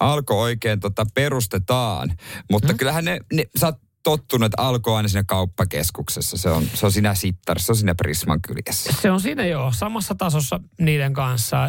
[0.00, 2.12] alko oikein tota perustetaan.
[2.50, 2.78] Mutta mm.
[2.78, 6.36] kyllähän ne, ne, sä oot tottunut, että alko on aina siinä kauppakeskuksessa.
[6.36, 8.94] Se on, se on siinä sittarissa, se on siinä Prisman kyljessä.
[9.02, 11.68] Se on siinä jo samassa tasossa niiden kanssa.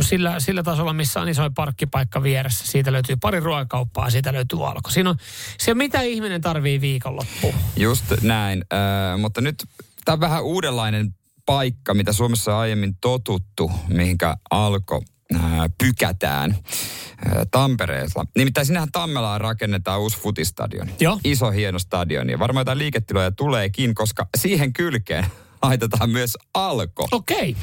[0.00, 2.66] Sillä, sillä tasolla, missä on isoin parkkipaikka vieressä.
[2.66, 4.90] Siitä löytyy pari ruokakauppaa, siitä löytyy alko.
[4.90, 5.16] Siinä on
[5.58, 7.54] se, mitä ihminen tarvii viikonloppuun.
[7.76, 9.64] Just näin, äh, mutta nyt
[10.04, 11.14] tämä on vähän uudenlainen
[11.46, 15.02] paikka, mitä Suomessa on aiemmin totuttu, mihinkä alko
[15.36, 15.42] äh,
[15.78, 18.26] pykätään äh, Tampereella.
[18.36, 20.88] Nimittäin sinähän Tammelaan rakennetaan uusi futistadion.
[21.00, 21.18] Joo.
[21.24, 25.26] Iso hieno stadion ja varmaan jotain liiketiloja tuleekin, koska siihen kylkeen
[25.62, 27.08] laitetaan myös alko.
[27.12, 27.50] Okei.
[27.50, 27.62] Okay.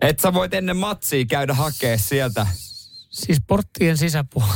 [0.00, 2.46] Että sä voit ennen matsia käydä hakea sieltä.
[3.14, 4.54] Siis porttien sisäpuolella.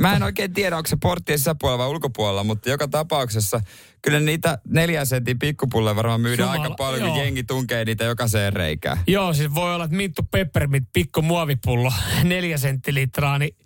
[0.00, 3.60] Mä en oikein tiedä, onko se porttien sisäpuolella vai ulkopuolella, mutta joka tapauksessa
[4.02, 7.10] kyllä niitä neljän sentin pikkupulleja varmaan myydään Jumala, aika paljon, joo.
[7.10, 8.98] kun jengi tunkee niitä jokaiseen reikään.
[9.06, 11.92] Joo, siis voi olla, että Minttu Peppermint pikku muovipullo,
[12.24, 13.56] neljä senttilitraa, niin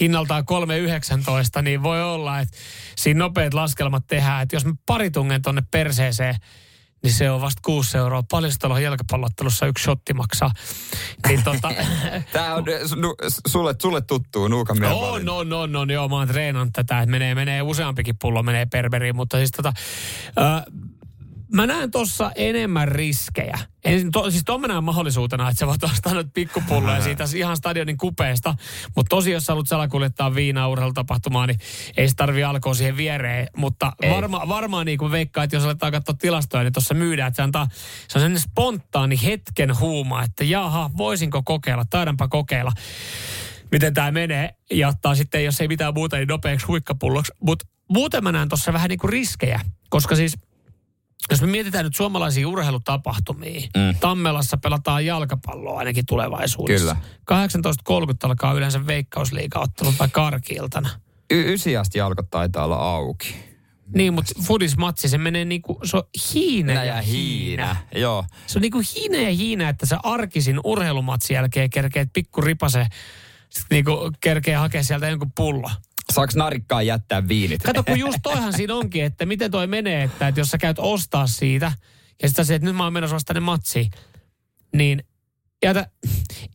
[0.00, 0.44] hinnaltaan
[1.56, 2.56] 3,19, niin voi olla, että
[2.96, 6.34] siinä nopeat laskelmat tehdään, että jos me pari tungen tonne perseeseen,
[7.04, 8.22] niin se on vasta 6 euroa.
[8.30, 10.50] Paljon sitä on jalkapallottelussa yksi shotti maksaa.
[11.28, 11.68] Niin tota,
[12.32, 13.14] Tää on su- nu-
[13.46, 15.32] sulle, sulle tuttuu Nuukan on, mielenvalinta.
[15.32, 19.16] on, on, on, joo, mä oon treenannut tätä, että menee, menee useampikin pullo menee perberiin,
[19.16, 19.72] mutta siis tota,
[20.38, 20.72] ö,
[21.54, 23.58] mä näen tossa enemmän riskejä.
[23.84, 27.56] Ensin to, siis tuon mä näen mahdollisuutena, että sä voit ostaa nyt pikkupulloja siitä ihan
[27.56, 28.54] stadionin kupeesta,
[28.96, 31.58] mutta tosi jos sä haluat salakuljettaa viinaa urheilutapahtumaan, niin
[31.96, 35.92] ei se tarvi alkoa siihen viereen, mutta varma, varmaan niin kuin veikkaa, että jos aletaan
[35.92, 37.78] katsoa tilastoja, niin tuossa myydään, että se antaa, se
[38.18, 42.72] on sellainen spontaani hetken huuma, että jaha, voisinko kokeilla, taidanpa kokeilla
[43.74, 44.54] miten tämä menee.
[44.70, 47.32] Ja ottaa sitten, jos ei mitään muuta, niin nopeaksi huikkapulloksi.
[47.40, 50.36] Mutta muuten mä näen tuossa vähän niin kuin riskejä, koska siis
[51.30, 53.98] jos me mietitään nyt suomalaisia urheilutapahtumia, mm.
[54.00, 56.96] Tammelassa pelataan jalkapalloa ainakin tulevaisuudessa.
[57.26, 57.46] Kyllä.
[58.10, 60.88] 18.30 alkaa yleensä veikkausliigaottelu tai karkiiltana.
[61.30, 63.34] Y- ysi asti jalkot taitaa olla auki.
[63.94, 66.02] Niin, mutta fudismatsi, se menee niinku, se on
[66.34, 67.76] hiina ja hiina.
[67.94, 68.24] Joo.
[68.46, 72.86] Se on niinku hiina ja hiina, että sä arkisin urheilumatsin jälkeen kerkeet pikku ripase,
[73.70, 75.70] niinku kerkee hakea sieltä jonkun pullo.
[76.12, 77.62] Saaks narikkaan jättää viinit?
[77.62, 80.78] Kato, kun just toihan siinä onkin, että miten toi menee, että, että jos sä käyt
[80.78, 81.72] ostaa siitä,
[82.22, 83.90] ja sitten sä että nyt mä oon menossa vasta tänne matsiin,
[84.76, 85.04] niin
[85.64, 85.86] jätä,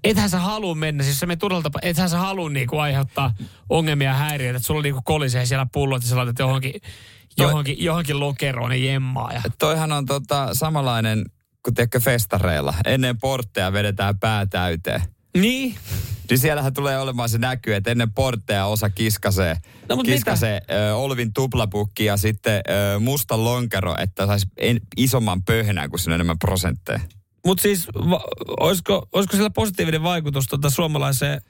[0.04, 3.34] ethän sä halua mennä, siis se me turvalta, ethän sä halua niinku aiheuttaa
[3.70, 6.74] ongelmia ja häiriöitä, että sulla niinku kolisee siellä pullot ja sä laitat johonkin,
[7.38, 9.34] johonkin, johonkin lokeroon ne jemmaa.
[9.34, 11.26] Ja, Toihan on tota, samanlainen
[11.64, 12.74] kuin tiedätkö festareilla.
[12.86, 15.02] Ennen portteja vedetään pää täyteen.
[15.38, 15.76] Niin,
[16.30, 19.58] Niin siellähän tulee olemaan se näky, että ennen portteja osa kiskasee,
[19.90, 22.62] No, mut kiskasee ö, Olvin tuplapukki ja sitten
[22.96, 27.00] ö, musta lonkero, että saisi en, isomman pöhnän, kun siinä on enemmän prosentteja.
[27.46, 28.24] Mutta siis, va,
[28.60, 31.42] olisiko, olisiko sillä positiivinen vaikutus tuota suomalaiseen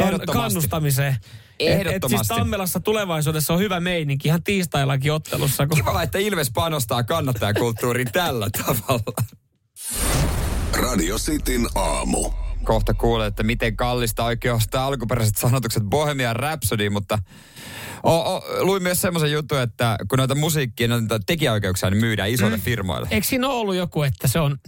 [0.00, 1.16] kan, kannustamiseen?
[1.60, 1.96] Ehdottomasti.
[1.96, 5.66] Et, et siis Tammelassa tulevaisuudessa on hyvä meininki ihan tiistaillakin ottelussa.
[5.66, 5.78] Kun...
[5.78, 9.24] Kiva, että Ilves panostaa kannattajakulttuuriin tällä tavalla.
[10.72, 12.30] Radio Cityn aamu.
[12.64, 17.18] Kohta kuulee, että miten kallista oikein ostaa alkuperäiset sanotukset Bohemian Rhapsody, mutta
[18.02, 22.56] o, o, luin myös semmoisen jutun, että kun noita musiikkia, noita tekijäoikeuksia niin myydään isoille
[22.56, 22.62] mm.
[22.62, 23.08] firmoille.
[23.10, 24.58] Eikö siinä ole ollut joku, että se on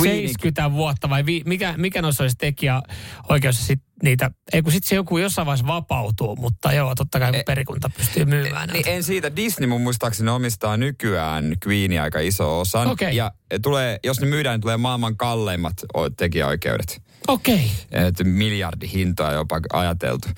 [0.00, 0.28] Queen.
[0.28, 2.82] 70 vuotta vai vi, mikä, mikä noissa olisi tekijä
[3.28, 7.30] oikeus sit niitä, ei kun sitten se joku jossain vaiheessa vapautuu, mutta joo, totta kai
[7.34, 8.68] e, perikunta pystyy myymään.
[8.68, 12.86] Niin en siitä, Disney mun muistaakseni omistaa nykyään Queenia aika iso osan.
[12.86, 13.10] Okay.
[13.10, 13.32] Ja
[13.62, 15.76] tulee, jos ne myydään, niin tulee maailman kalleimmat
[16.16, 17.02] tekijäoikeudet.
[17.28, 17.70] Okei.
[17.90, 18.32] Okay.
[18.32, 20.28] miljardi hintoa jopa ajateltu.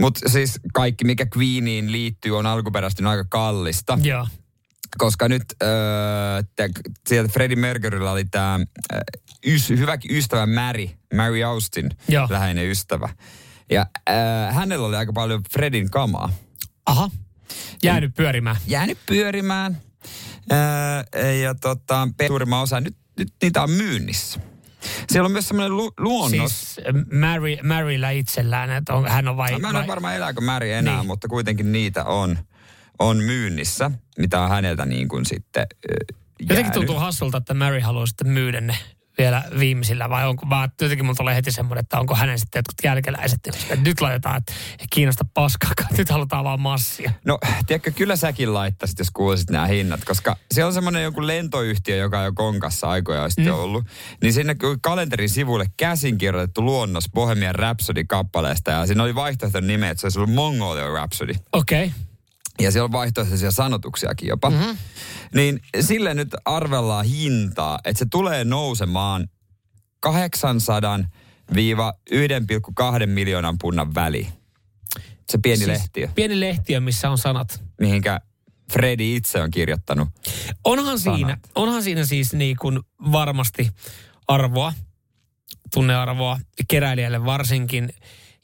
[0.00, 3.98] Mutta siis kaikki, mikä Queeniin liittyy, on alkuperäisesti aika kallista.
[4.02, 4.26] Joo
[4.98, 5.68] koska nyt äh,
[7.08, 9.00] sieltä Freddie Mercuryllä oli tämä äh,
[9.46, 12.26] ys, hyväkin ystävä Mary, Mary Austin, Joo.
[12.30, 13.08] läheinen ystävä.
[13.70, 16.32] Ja äh, hänellä oli aika paljon Fredin kamaa.
[16.86, 17.10] Aha,
[17.82, 18.56] jäänyt pyörimään.
[18.66, 19.80] Jäänyt pyörimään.
[20.52, 24.40] Äh, ja tota, suurimman osa, nyt, nyt niitä on myynnissä.
[25.10, 26.74] Siellä on myös semmoinen lu- luonnos.
[26.74, 29.52] Siis Mary, Maryllä itsellään, että on, hän on vai...
[29.52, 29.80] No, mä en vai...
[29.80, 31.06] ole varmaan elääkö Mary enää, niin.
[31.06, 32.38] mutta kuitenkin niitä on
[32.98, 36.50] on myynnissä, mitä on häneltä niin kuin sitten jäänyt.
[36.50, 38.76] Jotenkin tuntuu hassulta, että Mary haluaa sitten myydä ne
[39.18, 42.84] vielä viimeisillä vai onko, vaan jotenkin mulla tulee heti semmoinen, että onko hänen sitten jotkut
[42.84, 47.12] jälkeläiset, että nyt laitetaan, että ei kiinnosta paskaa, nyt halutaan vaan massia.
[47.24, 51.96] No, tiedätkö, kyllä säkin laittaisit, jos kuulisit nämä hinnat, koska se on semmoinen joku lentoyhtiö,
[51.96, 53.60] joka on jo konkassa aikoja sitten mm.
[53.60, 53.84] ollut,
[54.22, 60.00] niin sinne kalenterin sivuille käsin kirjoitettu luonnos Bohemian Rhapsody-kappaleesta, ja siinä oli vaihtoehtoinen nime, että
[60.00, 61.32] se olisi ollut Mongolia Rhapsody.
[61.52, 61.86] Okei.
[61.86, 62.11] Okay
[62.60, 64.76] ja siellä on vaihtoehtoisia sanotuksiakin jopa, mm-hmm.
[65.34, 69.28] niin sille nyt arvellaan hintaa, että se tulee nousemaan
[70.00, 70.98] 800
[71.52, 74.28] 1,2 miljoonan punnan väli.
[75.30, 76.08] Se pieni siis lehtiö.
[76.14, 77.62] Pieni lehtiö, missä on sanat.
[77.80, 78.20] Mihinkä
[78.72, 80.08] Freddy itse on kirjoittanut
[80.64, 81.18] Onhan sanat.
[81.18, 82.80] siinä, onhan siinä siis niin kuin
[83.12, 83.70] varmasti
[84.28, 84.72] arvoa,
[85.74, 86.38] tunnearvoa,
[86.68, 87.94] keräilijälle varsinkin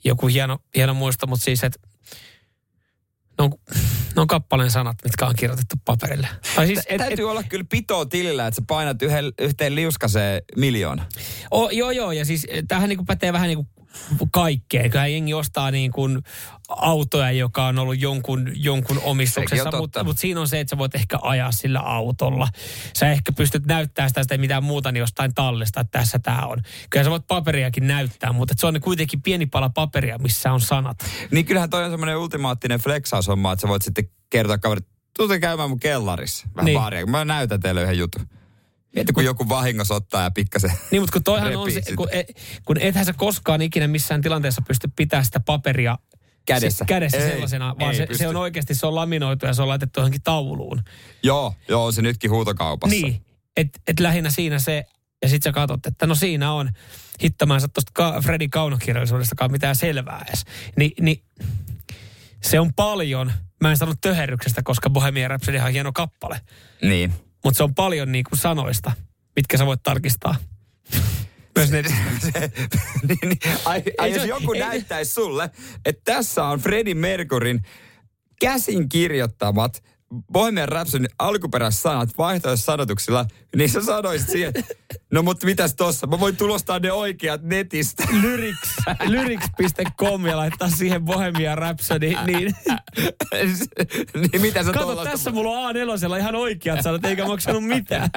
[0.04, 1.78] joku hieno, hieno muisto, mutta siis, että
[3.38, 3.52] ne on,
[4.18, 6.28] ne on kappaleen sanat, mitkä on kirjoitettu paperille.
[6.56, 10.42] Tai siis, et, Täytyy et, olla kyllä pitoa tilillä, että sä painat yhden, yhteen liuskaseen
[10.56, 11.06] miljoona.
[11.50, 13.68] Oh, joo, joo, ja siis tähän niin pätee vähän niin kuin
[14.32, 14.90] kaikkeen.
[14.90, 16.22] Kyllä jengi ostaa niin kuin
[16.68, 20.94] autoja, joka on ollut jonkun, jonkun omistuksessa, mutta mut siinä on se, että sä voit
[20.94, 22.48] ehkä ajaa sillä autolla.
[22.98, 26.62] Sä ehkä pystyt näyttämään sitä, sitä mitään muuta niin jostain tallesta, että tässä tämä on.
[26.90, 30.98] Kyllä sä voit paperiakin näyttää, mutta se on kuitenkin pieni pala paperia, missä on sanat.
[31.30, 35.68] Niin kyllähän toi on semmoinen ultimaattinen flexaushomma, että sä voit sitten kertoa kaverit, tuutte käymään
[35.68, 36.78] mun kellarissa vähän niin.
[36.78, 37.06] baaria.
[37.06, 38.37] Mä näytän teille yhden jutun.
[38.94, 42.26] Mieti, kun joku vahingossa ottaa ja pikkasen Niin, mutta kun toihan on se, kun, et,
[42.64, 45.98] kun ethän sä koskaan ikinä missään tilanteessa pysty pitämään sitä paperia
[46.46, 49.54] kädessä, se, kädessä ei, sellaisena, vaan ei se, se on oikeasti, se on laminoitu ja
[49.54, 50.82] se on laitettu johonkin tauluun.
[51.22, 52.96] Joo, joo, on se nytkin huutokaupassa.
[53.00, 53.24] Niin,
[53.56, 54.84] että et lähinnä siinä se,
[55.22, 56.70] ja sitten sä katsot, että no siinä on,
[57.22, 60.44] hittamaan tuosta ka, Fredin kaunokirjallisuudestakaan mitään selvää edes.
[60.76, 61.22] Ni, niin
[62.42, 63.32] se on paljon.
[63.60, 66.40] Mä en sanonut töherryksestä, koska Bohemian Rhapsody on hieno kappale.
[66.82, 67.12] Niin.
[67.48, 68.92] Mutta se on paljon niin kuin sanoista,
[69.36, 70.34] mitkä sä voit tarkistaa.
[71.56, 71.82] Myös ne...
[73.08, 75.50] niin, niin, ai, ai jos joku ei, näyttäisi sulle,
[75.84, 77.62] että tässä on Freddie Mercurin
[78.40, 79.82] käsin kirjoittamat
[80.32, 82.10] Bohemian Rhapsody alkuperäiset sanat
[82.54, 84.52] sanotuksilla, niin sä sanoisit siihen,
[85.12, 88.04] no mutta mitäs tossa, mä voin tulostaa ne oikeat netistä.
[88.22, 92.54] Lyrics, lyrics.com ja laittaa siihen Bohemian Rhapsody, niin...
[94.32, 98.10] niin mitä sä Kato, tässä mulla on A4 ihan oikeat sanat, eikä maksanut mitään.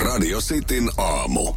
[0.00, 1.54] Radio Cityn aamu.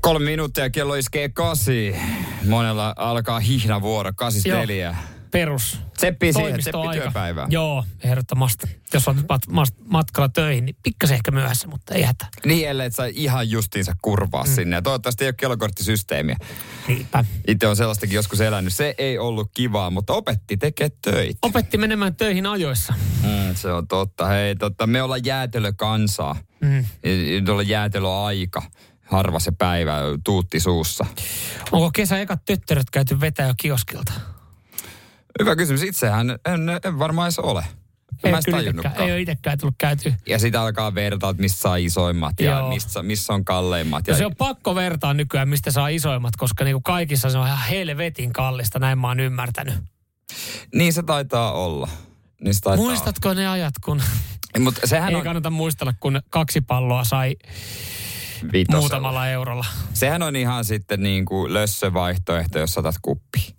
[0.00, 1.96] Kolme minuuttia, kello iskee kasi.
[2.44, 4.96] Monella alkaa hihnavuoro, kasista neljä
[5.30, 7.46] perus Tseppi siihen, tseppi työpäivää.
[7.50, 8.66] Joo, ehdottomasti.
[8.92, 12.26] Jos on mat- mat- matkalla töihin, niin pikkasen ehkä myöhässä, mutta ei hätä.
[12.46, 14.50] Niin, ellei sä ihan justiinsa kurvaa mm.
[14.54, 14.76] sinne.
[14.76, 16.36] Ja toivottavasti ei ole kellokorttisysteemiä.
[16.88, 17.24] Niinpä.
[17.48, 18.74] Itse on sellaistakin joskus elänyt.
[18.74, 21.38] Se ei ollut kivaa, mutta opetti tekee töitä.
[21.42, 22.94] Opetti menemään töihin ajoissa.
[23.22, 24.26] Mm, se on totta.
[24.26, 24.86] Hei, totta.
[24.86, 26.36] Me ollaan jäätelökansaa.
[26.60, 26.84] Mm.
[27.30, 28.62] Nyt on jäätelöaika
[29.04, 31.06] harva se päivä tuutti suussa.
[31.72, 34.12] Onko kesä ekat tyttäröt käyty vetää jo kioskilta?
[35.40, 35.82] Hyvä kysymys.
[35.82, 37.64] Itsehän en, en varmaan edes ole.
[38.24, 38.38] Ei, mä
[38.98, 40.14] ei ole itsekään tullut käyty.
[40.26, 44.06] Ja sitten alkaa vertaa, että mistä saa isoimmat ja missä, missä on kalleimmat.
[44.06, 47.46] No ja se on pakko vertaa nykyään, mistä saa isoimmat, koska niinku kaikissa se on
[47.46, 49.74] ihan helvetin kallista, näin mä oon ymmärtänyt.
[50.74, 51.88] Niin se taitaa olla.
[52.40, 53.40] Niin se taitaa Muistatko olla.
[53.40, 54.02] ne ajat, kun...
[54.58, 57.36] Mutta sehän Ei on, kannata muistella, kun kaksi palloa sai
[58.52, 58.80] vitosella.
[58.80, 59.66] muutamalla eurolla.
[59.94, 63.54] sehän on ihan sitten niin kuin lössövaihtoehto, jos otat kuppi.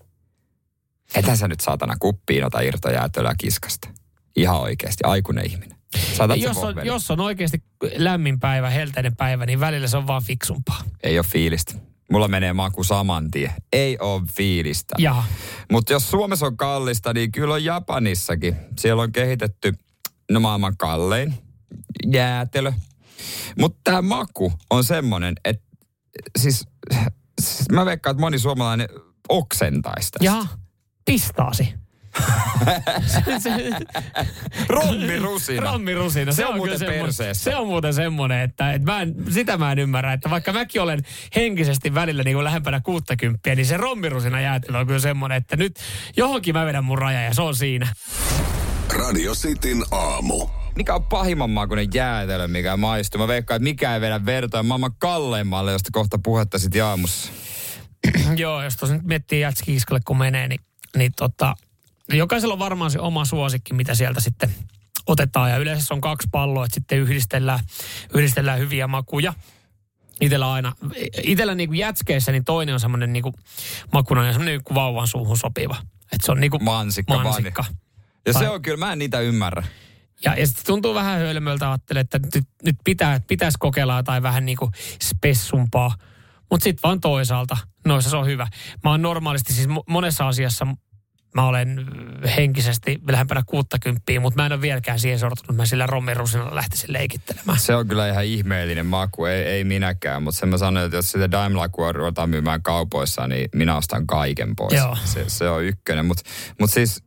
[1.16, 3.90] Ethän sä nyt saatana kuppiin ota irtojäätöllä kiskasta.
[4.36, 5.78] Ihan oikeasti, aikuinen ihminen.
[6.18, 7.64] Saatat jos, on, jos on oikeasti
[7.96, 10.84] lämmin päivä, helteinen päivä, niin välillä se on vaan fiksumpaa.
[11.04, 11.74] Ei ole fiilistä.
[12.12, 13.54] Mulla menee maku saman tien.
[13.74, 14.96] Ei ole fiilistä.
[15.72, 18.56] Mutta jos Suomessa on kallista, niin kyllä on Japanissakin.
[18.78, 19.74] Siellä on kehitetty
[20.32, 21.34] no maailman kallein
[22.06, 22.72] jäätelö.
[23.60, 25.64] Mutta tämä maku on semmoinen, että
[26.40, 26.68] siis,
[27.42, 28.90] siis mä veikkaan, että moni suomalainen
[29.30, 30.26] oksentaisi tästä.
[30.26, 30.59] Jaha.
[31.10, 31.74] Pistaasi.
[33.08, 33.50] se, se,
[34.68, 35.72] Rommirusina.
[35.72, 36.32] Rommirusina.
[36.32, 37.44] Se on muuten perseessä.
[37.44, 40.82] Se on muuten semmoinen, että, että mä en, sitä mä en ymmärrä, että vaikka mäkin
[40.82, 41.00] olen
[41.36, 45.80] henkisesti välillä niin kuin lähempänä 60, niin se rommirusina jäätelö on kyllä semmoinen, että nyt
[46.18, 47.88] johonkin mä vedän mun raja ja se on siinä.
[48.98, 50.48] Radio Cityn aamu.
[50.76, 53.22] Mikä on pahimman makuinen jäätelö, mikä maistuu?
[53.22, 57.32] Mä veikkaan, että mikä ei vedä vertoa maailman kalleimmalle, josta kohta puhetta sit aamussa.
[58.36, 60.60] Joo, jos tuossa nyt miettii jatskiiskalle kun menee, niin,
[60.96, 61.56] niin tota,
[62.14, 64.56] jokaisella on varmaan se oma suosikki, mitä sieltä sitten
[65.08, 65.50] otetaan.
[65.50, 67.60] Ja yleensä se on kaksi palloa, että sitten yhdistellään,
[68.14, 69.34] yhdistellään hyviä makuja.
[70.22, 70.76] Itellä aina,
[71.24, 73.24] itellä niin jätskeissä, niin toinen on semmoinen niin
[73.94, 75.76] makuna, ja semmoinen niin vauvan suuhun sopiva.
[76.12, 77.66] Että se on niin kuin Mansikka, mansikka.
[78.26, 79.64] Ja Tai- se on kyllä, mä en niitä ymmärrä.
[80.26, 84.46] Ja, ja sitten tuntuu vähän hölmöltä ajattele, että nyt, nyt pitää, pitäisi kokeilla jotain vähän
[84.46, 84.72] niin kuin
[85.04, 85.96] spessumpaa.
[86.52, 87.58] Mutta sitten vaan toisaalta,
[87.90, 88.48] noissa se on hyvä.
[88.84, 90.68] Mä oon normaalisti siis mo- monessa asiassa,
[91.36, 91.86] mä olen
[92.36, 97.60] henkisesti lähempänä 60, mutta mä en ole vieläkään siihen sortunut, mä sillä rommirusinalla lähtisin leikittelemään.
[97.60, 100.24] Se on kyllä ihan ihmeellinen maku, ei, ei minäkään.
[100.24, 104.56] Mutta sen mä sanoin, että jos sitä Daimler ruvetaan myymään kaupoissa, niin minä ostan kaiken
[104.56, 104.74] pois.
[104.74, 104.98] Joo.
[105.04, 106.06] Se, se on ykkönen.
[106.06, 106.24] Mutta
[106.60, 107.04] mut siis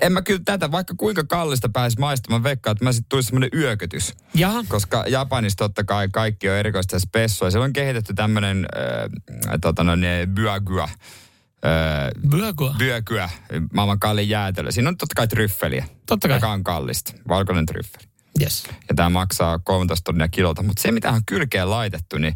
[0.00, 3.50] en mä kyllä tätä, vaikka kuinka kallista pääisi maistamaan, veikkaa, että mä sitten tulisi semmoinen
[3.54, 4.14] yökötys.
[4.34, 7.50] Jaha, Koska Japanissa totta kai kaikki on erikoista spessua.
[7.50, 10.00] Siellä on kehitetty tämmöinen äh, tota noin,
[10.34, 10.84] byagua.
[10.84, 12.74] Äh, Byökua.
[12.78, 13.30] byökyä,
[13.72, 14.72] maailman kallin jäätelö.
[14.72, 16.36] Siinä on totta kai tryffeliä, Totta kai.
[16.36, 17.12] joka on kallista.
[17.28, 18.04] Valkoinen tryffeli.
[18.40, 18.64] Yes.
[18.88, 20.62] Ja tämä maksaa 13 tonnia kilolta.
[20.62, 22.34] Mutta se, mitä on kylkeen laitettu, niin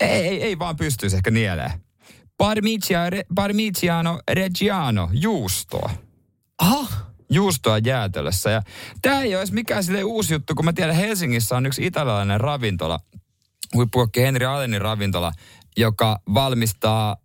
[0.00, 1.70] ei, ei, ei vaan pystyisi ehkä nieleen.
[2.38, 5.90] Parmigiano, parmigiano reggiano, juustoa.
[6.58, 6.86] Aha,
[7.30, 8.50] Juustoa jäätelössä.
[8.50, 8.62] Ja
[9.02, 12.40] tämä ei ole edes mikään sille uusi juttu, kun mä tiedän, Helsingissä on yksi italialainen
[12.40, 13.00] ravintola,
[13.74, 15.32] huippukokki Henri Allenin ravintola,
[15.76, 17.16] joka valmistaa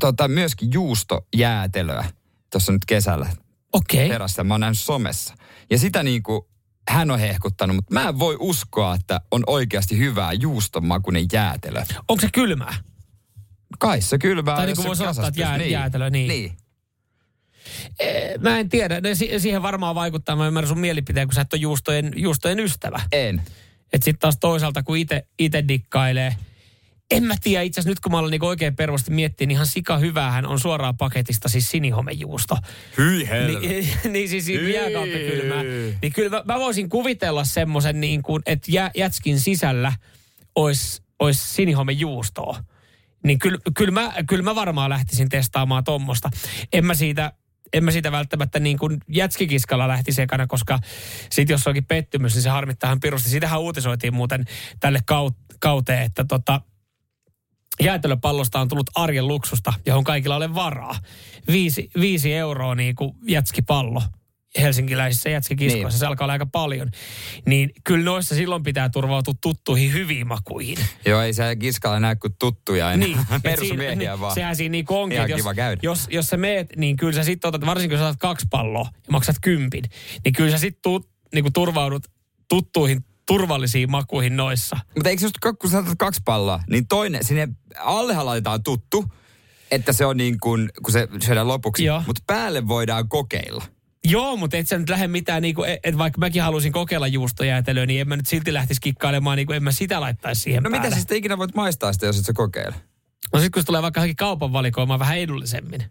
[0.00, 2.04] tota, myöskin juustojäätelöä
[2.50, 3.26] tuossa nyt kesällä
[3.72, 4.16] okei.
[4.16, 4.44] Okay.
[4.44, 5.34] Mä oon nähnyt somessa.
[5.70, 6.42] Ja sitä niin kuin
[6.88, 11.84] hän on hehkuttanut, mutta mä en voi uskoa, että on oikeasti hyvää juustonmakuinen jäätelö.
[12.08, 12.74] Onko se kylmää?
[13.78, 14.56] Kai se kylmää.
[14.56, 15.72] Tai niin kuin voisi ottaa, että jää- kasastus.
[15.72, 16.28] jäätelö, niin.
[16.28, 16.56] niin.
[17.98, 19.00] Eh, Mä en tiedä.
[19.00, 20.36] Ne si- siihen varmaan vaikuttaa.
[20.36, 23.00] Mä ymmärrän sun mielipiteen, kun sä et ole juustojen, juustojen ystävä.
[23.12, 23.42] En.
[23.92, 24.96] Että sitten taas toisaalta, kun
[25.38, 26.36] itse dikkailee,
[27.10, 29.66] en mä tiedä, itse asiassa nyt kun mä olen niin oikein pervosti miettiä, niin ihan
[29.66, 32.56] sika hyvähän on suoraan paketista siis sinihomejuusto.
[32.98, 33.28] Hyi
[33.60, 34.74] Niin, niin siis niin Hyi.
[34.74, 35.62] jääkautta kylmää.
[36.02, 39.92] Niin kyllä mä, mä voisin kuvitella semmoisen, niin kuin, että jä, jätskin sisällä
[40.54, 42.64] olisi ois sinihomejuustoa.
[43.24, 46.30] Niin kyllä, kyllä, mä, kyllä mä varmaan lähtisin testaamaan tuommoista.
[46.72, 47.32] En mä siitä,
[47.72, 50.78] en mä siitä välttämättä niin kuin jätskikiskalla lähti sekana, koska
[51.30, 53.28] sit jos onkin pettymys, niin se harmittaa ihan pirusti.
[53.28, 54.44] Siitähän uutisoitiin muuten
[54.80, 56.60] tälle kaut- kauteen, että tota,
[57.82, 60.98] jäätelöpallosta on tullut arjen luksusta, johon kaikilla ole varaa.
[61.46, 64.02] Viisi, viisi euroa niin kuin jätskipallo
[64.60, 65.88] helsinkiläisissä jätskikiskoissa, Niin.
[65.92, 65.98] niin.
[65.98, 66.90] se alkaa olla aika paljon.
[67.46, 70.76] Niin kyllä noissa silloin pitää turvautua tuttuihin hyviin makuihin.
[71.06, 73.06] Joo, ei se kiskalla näe kuin tuttuja enää.
[73.08, 74.34] Niin, Persumiehiä siinä- vaan.
[74.34, 75.80] Sehän siinä niin onkin, Ihan että jos, kiva käydä.
[75.82, 79.00] jos, jos sä meet, niin kyllä sä sitten otat, varsinkin jos otat kaksi palloa ja
[79.10, 79.84] maksat kympin,
[80.24, 80.92] niin kyllä sä sitten
[81.34, 82.02] niin turvaudut
[82.48, 84.76] tuttuihin turvallisiin makuihin noissa.
[84.94, 89.04] Mutta eikö just, kun sä otat kaksi palloa, niin toinen, sinne allehan laitetaan tuttu,
[89.70, 91.84] että se on niin kuin, kun se syödään lopuksi.
[92.06, 93.64] Mutta päälle voidaan kokeilla.
[94.08, 97.86] Joo, mutta et sä nyt lähde mitään, niin kuin, että vaikka mäkin halusin kokeilla juustojäätelöä,
[97.86, 100.70] niin en mä nyt silti lähtisi kikkailemaan, niin kuin en mä sitä laittaisi siihen No
[100.70, 100.86] päälle.
[100.86, 102.74] mitä sä sitten ikinä voit maistaa sitä, jos et sä kokeile?
[103.32, 105.82] No sit kun se tulee vaikka kaupan valikoimaan vähän edullisemmin.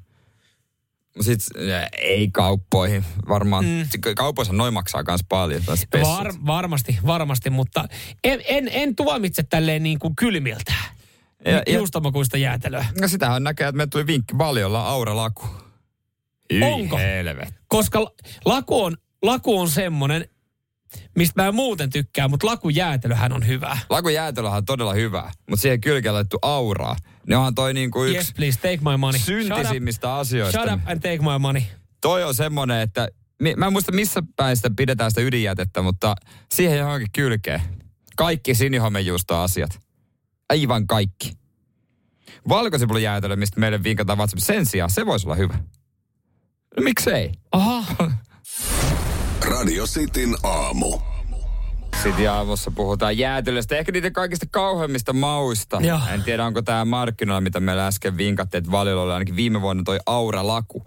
[1.21, 1.61] Sitten
[1.97, 3.05] ei kauppoihin.
[3.27, 3.87] Varmaan, mm.
[4.15, 5.61] kaupoissa noin maksaa myös paljon.
[6.03, 7.85] Var, varmasti, varmasti, mutta
[8.23, 10.85] en, en, en tuomitse tälleen niin kuin kylmiltään.
[11.45, 12.85] Ja- Ja, Juustomakuista jäätelöä.
[13.01, 15.15] No sitähän näkee, että me tuli vinkki Valjolla Aura
[16.51, 16.97] Hyi Onko?
[16.97, 17.53] helvet.
[17.67, 18.11] Koska la-
[18.45, 20.25] laku on, laku on semmonen,
[21.17, 23.77] mistä mä en muuten tykkään, mutta lakujäätelöhän on hyvä.
[23.89, 26.95] Laku jäätelöhän on todella hyvä, mutta siihen kylkeen laittu auraa.
[27.27, 29.19] Ne onhan toi niinku yksi Yes, please, take my money.
[29.21, 30.61] syntisimmistä Shut asioista.
[30.61, 31.61] up, shut up and take my money.
[32.01, 33.07] Toi on semmonen, että
[33.57, 36.15] mä en muista missä päin sitä pidetään sitä ydinjätettä, mutta
[36.51, 37.61] siihen johonkin kylkeen.
[38.17, 39.79] Kaikki sinihomejuusto-asiat.
[40.49, 41.31] Aivan kaikki.
[42.49, 43.03] Valkosipulin
[43.35, 44.39] mistä meille vinkataan WhatsApp.
[44.39, 45.59] Sen sijaan se voisi olla hyvä.
[46.77, 47.31] No, miksei?
[47.51, 47.83] Aha.
[49.49, 50.99] Radio Cityn aamu.
[52.03, 55.79] Sitten aamussa puhutaan jäätelöstä, ehkä niitä kaikista kauheimmista mauista.
[55.81, 55.99] Joo.
[56.13, 59.83] En tiedä, onko tämä markkinoilla, mitä meillä äsken vinkattiin, että Valilla oli ainakin viime vuonna
[59.83, 60.85] toi Aura-laku.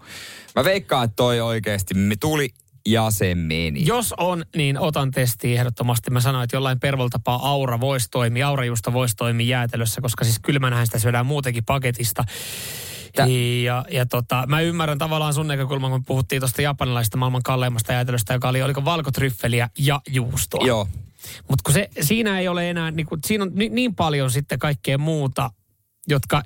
[0.55, 2.49] Mä veikkaan, että toi oikeasti tuli
[2.87, 3.85] ja se meni.
[3.85, 6.11] Jos on, niin otan testiin ehdottomasti.
[6.11, 10.85] Mä sanoin, että jollain pervoltapaa aura voisi toimia, aurajuusta voisi toimia jäätelössä, koska siis kylmänähän
[10.85, 12.23] sitä syödään muutenkin paketista.
[13.15, 13.27] Tä-
[13.63, 18.33] ja, ja tota, mä ymmärrän tavallaan sun näkökulman, kun puhuttiin tuosta japanilaisesta maailman kalleimmasta jäätelöstä,
[18.33, 20.67] joka oli, oliko valkotryffeliä ja juustoa.
[20.67, 20.87] Joo.
[21.49, 24.59] Mutta kun se, siinä ei ole enää, niin kun, siinä on niin, niin paljon sitten
[24.59, 25.51] kaikkea muuta,
[26.07, 26.43] jotka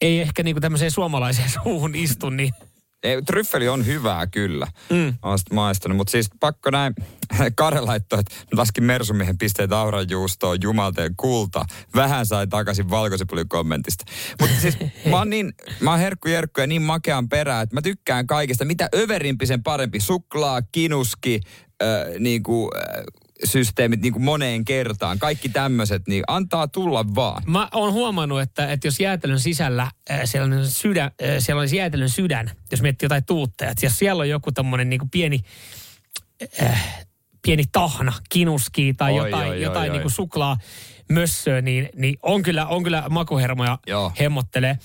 [0.00, 2.54] ei ehkä niin kuin tämmöiseen suomalaiseen suuhun istu, niin
[3.02, 4.66] ei, tryffeli on hyvää kyllä.
[4.90, 5.14] Mm.
[5.22, 6.94] Olen sitten maistanut, mutta siis pakko näin.
[7.56, 11.64] Kare laittoi, että laskin Mersumiehen pisteet auranjuustoon, jumalteen kulta.
[11.94, 14.04] Vähän sai takaisin valkosipulin kommentista.
[14.40, 14.76] Mutta siis
[15.10, 18.64] mä oon, niin, mä oon herkku ja niin makean perää, että mä tykkään kaikesta.
[18.64, 20.00] Mitä överimpi sen parempi.
[20.00, 21.40] Suklaa, kinuski,
[21.82, 21.88] äh,
[22.18, 23.04] niinku, äh,
[23.44, 25.18] systeemit niin kuin moneen kertaan.
[25.18, 27.42] Kaikki tämmöiset, niin antaa tulla vaan.
[27.46, 31.76] Mä oon huomannut, että, että jos jäätelön sisällä äh, siellä, on sydän, äh, siellä olisi
[31.76, 35.40] jäätelön sydän, jos miettii jotain tuutteja, että jos siellä on joku tommonen niin pieni,
[36.62, 37.06] äh,
[37.42, 40.56] pieni tahna, kinuski tai Oi, jotain, oi, jotain oi, niin kuin suklaa
[41.12, 44.12] mössöä, niin, niin on, kyllä, on kyllä makuhermoja Joo.
[44.20, 44.78] hemmottelee.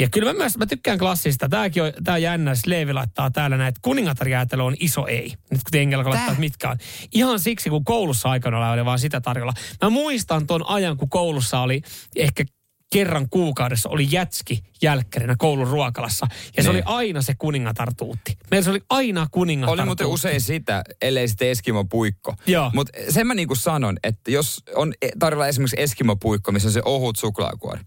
[0.00, 1.48] Ja kyllä mä myös, mä tykkään klassista.
[1.48, 5.34] Tämäkin on, tää on jännä, Leevi laittaa täällä näin, että kuningatarjäätelö on iso ei.
[5.50, 6.76] Nyt kun Engel laittaa, että mitkä on.
[7.14, 9.52] Ihan siksi, kun koulussa aikana oli vaan sitä tarjolla.
[9.82, 11.82] Mä muistan ton ajan, kun koulussa oli
[12.16, 12.44] ehkä
[12.92, 16.26] kerran kuukaudessa oli jätski jälkkärinä koulun ruokalassa.
[16.56, 16.76] Ja se Niin.
[16.88, 18.38] oli aina se kuningatartuutti.
[18.50, 19.80] Meillä se oli aina kuningatartuutti.
[19.82, 22.34] Oli muuten usein sitä, ellei sitten Eskimo puikko.
[22.46, 22.70] Joo.
[22.74, 26.72] Mutta sen mä niinku sanon, että jos on e- tarjolla esimerkiksi Eskimo puikko, missä on
[26.72, 27.80] se ohut suklaakuori,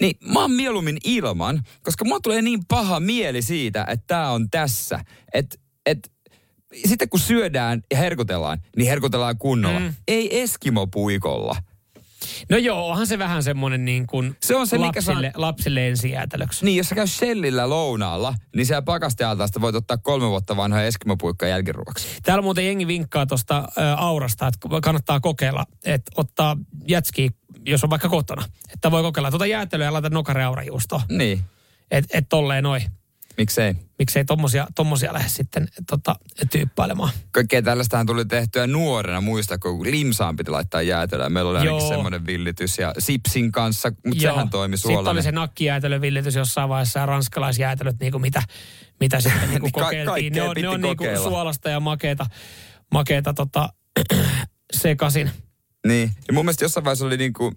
[0.00, 4.50] niin mä oon mieluummin ilman, koska mulla tulee niin paha mieli siitä, että tää on
[4.50, 5.04] tässä.
[5.34, 6.12] Että et,
[6.86, 9.80] sitten kun syödään ja herkutellaan, niin herkutellaan kunnolla.
[9.80, 9.94] Mm.
[10.08, 11.56] Ei Eskimo puikolla.
[12.50, 15.88] No joo, onhan se vähän semmoinen niin kuin Se on se, mikä lapsille, saa- lapsille
[15.88, 16.64] ensijäätelöksi.
[16.64, 21.48] Niin, jos sä käy Shellillä lounaalla, niin siellä pakastealtaasta voit ottaa kolme vuotta vanhoja Eskimo-puikkoja
[21.50, 22.08] jälkiruoksi.
[22.22, 26.56] Täällä muuten jengi vinkkaa tuosta aurasta, että kannattaa kokeilla, että ottaa
[26.88, 27.30] jätski,
[27.66, 28.44] jos on vaikka kotona.
[28.74, 31.02] Että voi kokeilla tuota jäätelöä ja laita nokare aurajuustoon.
[31.08, 31.40] Niin,
[31.90, 32.82] Että et tolleen noin.
[33.38, 33.74] Miksei.
[33.98, 36.16] Miksei tommosia, tommosia lähde sitten tota,
[36.52, 37.10] tyyppailemaan.
[37.30, 41.28] Kaikkea tällaistähän tuli tehtyä nuorena, muista, kun limsaan piti laittaa jäätelöä.
[41.28, 44.34] Meillä oli ainakin semmoinen villitys ja sipsin kanssa, mutta Joo.
[44.34, 45.22] sehän toimi Sitten oli suolainen.
[45.22, 48.42] se nakkijäätelövillitys jossain vaiheessa ja ranskalaisjäätelöt, niin kuin mitä,
[49.00, 50.06] mitä sitten niin kuin Ka- kokeiltiin.
[50.32, 52.26] kaikkea Ne on, ne on niin kuin suolasta ja makeeta,
[52.92, 53.68] makeeta tota,
[54.82, 55.30] sekasin.
[55.86, 56.10] Niin.
[56.28, 57.52] Ja mun mielestä jossain vaiheessa oli niinku,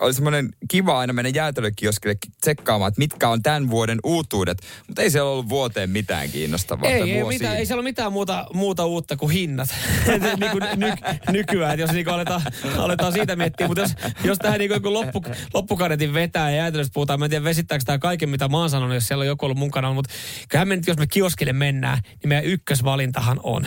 [0.00, 4.58] oli semmoinen kiva aina mennä jäätelökioskille tsekkaamaan, että mitkä on tämän vuoden uutuudet.
[4.86, 6.90] Mutta ei siellä ollut vuoteen mitään kiinnostavaa.
[6.90, 9.68] Ei, tai ei, mitään, ei siellä ole mitään muuta, muuta uutta kuin hinnat
[10.40, 10.92] niin kuin ny,
[11.32, 12.42] nykyään, että jos niin aletaan,
[12.76, 13.66] aletaan siitä miettiä.
[13.66, 13.94] Mutta jos,
[14.24, 17.98] jos tähän niin joku loppu, loppukadetin vetää ja jäätelöstä puhutaan, mä en tiedä vesittääkö tämä
[17.98, 19.92] kaiken, mitä mä oon sanonut, jos siellä on joku ollut mukana.
[19.92, 20.14] Mutta
[20.48, 23.66] kyllähän me nyt, jos me kioskille mennään, niin meidän ykkösvalintahan on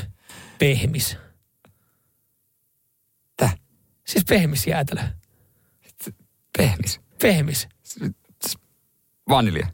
[0.60, 1.18] pehmis.
[3.38, 3.58] Täh?
[4.08, 5.02] Siis pehmisjäätelö.
[6.58, 7.00] Pehmis.
[7.22, 7.68] Pehmis.
[9.30, 9.68] Vanilja.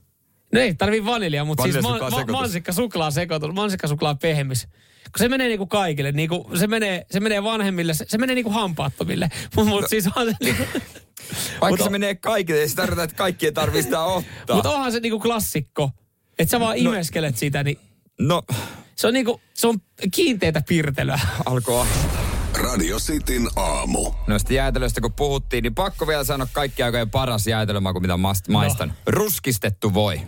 [0.54, 4.68] No ei tarvii vaniljaa, mutta siis ma- ma- mansikka suklaa sekoitus, mansikka suklaa pehmis.
[5.04, 8.52] Kun se menee niinku kaikille, niinku, se, menee, se menee vanhemmille, se, se menee niinku
[8.52, 9.30] hampaattomille.
[9.56, 10.64] Mutta mut siis on se, niinku,
[11.62, 14.56] Vaikka Mut se on- menee kaikille, ei se tarkoita, että kaikkien tarvii sitä ottaa.
[14.56, 15.92] mut onhan se niinku klassikko.
[16.40, 17.78] Että sä vaan imeskelet sitä, niin
[18.20, 18.44] No,
[18.96, 19.78] se on niinku, se on
[20.12, 21.20] kiinteitä piirtelyä.
[21.46, 21.86] alkoi
[22.78, 24.12] Radio Cityn aamu.
[24.28, 28.94] Noista jäätelöistä kun puhuttiin, niin pakko vielä sanoa kaikki aikojen paras jäätelömaku, mitä mast- maistan.
[29.08, 30.22] Ruskistettu voi.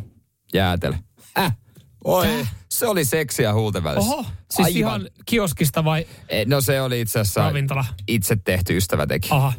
[0.53, 0.93] Jäätelö.
[1.37, 1.57] Äh.
[2.03, 4.13] Oi, se oli seksiä huulten välissä.
[4.13, 4.77] Oho, siis Aivan.
[4.79, 7.85] ihan kioskista vai Eh, No se oli itse asiassa ravintola?
[8.07, 9.27] itse tehty ystävä teki.
[9.31, 9.53] Aha,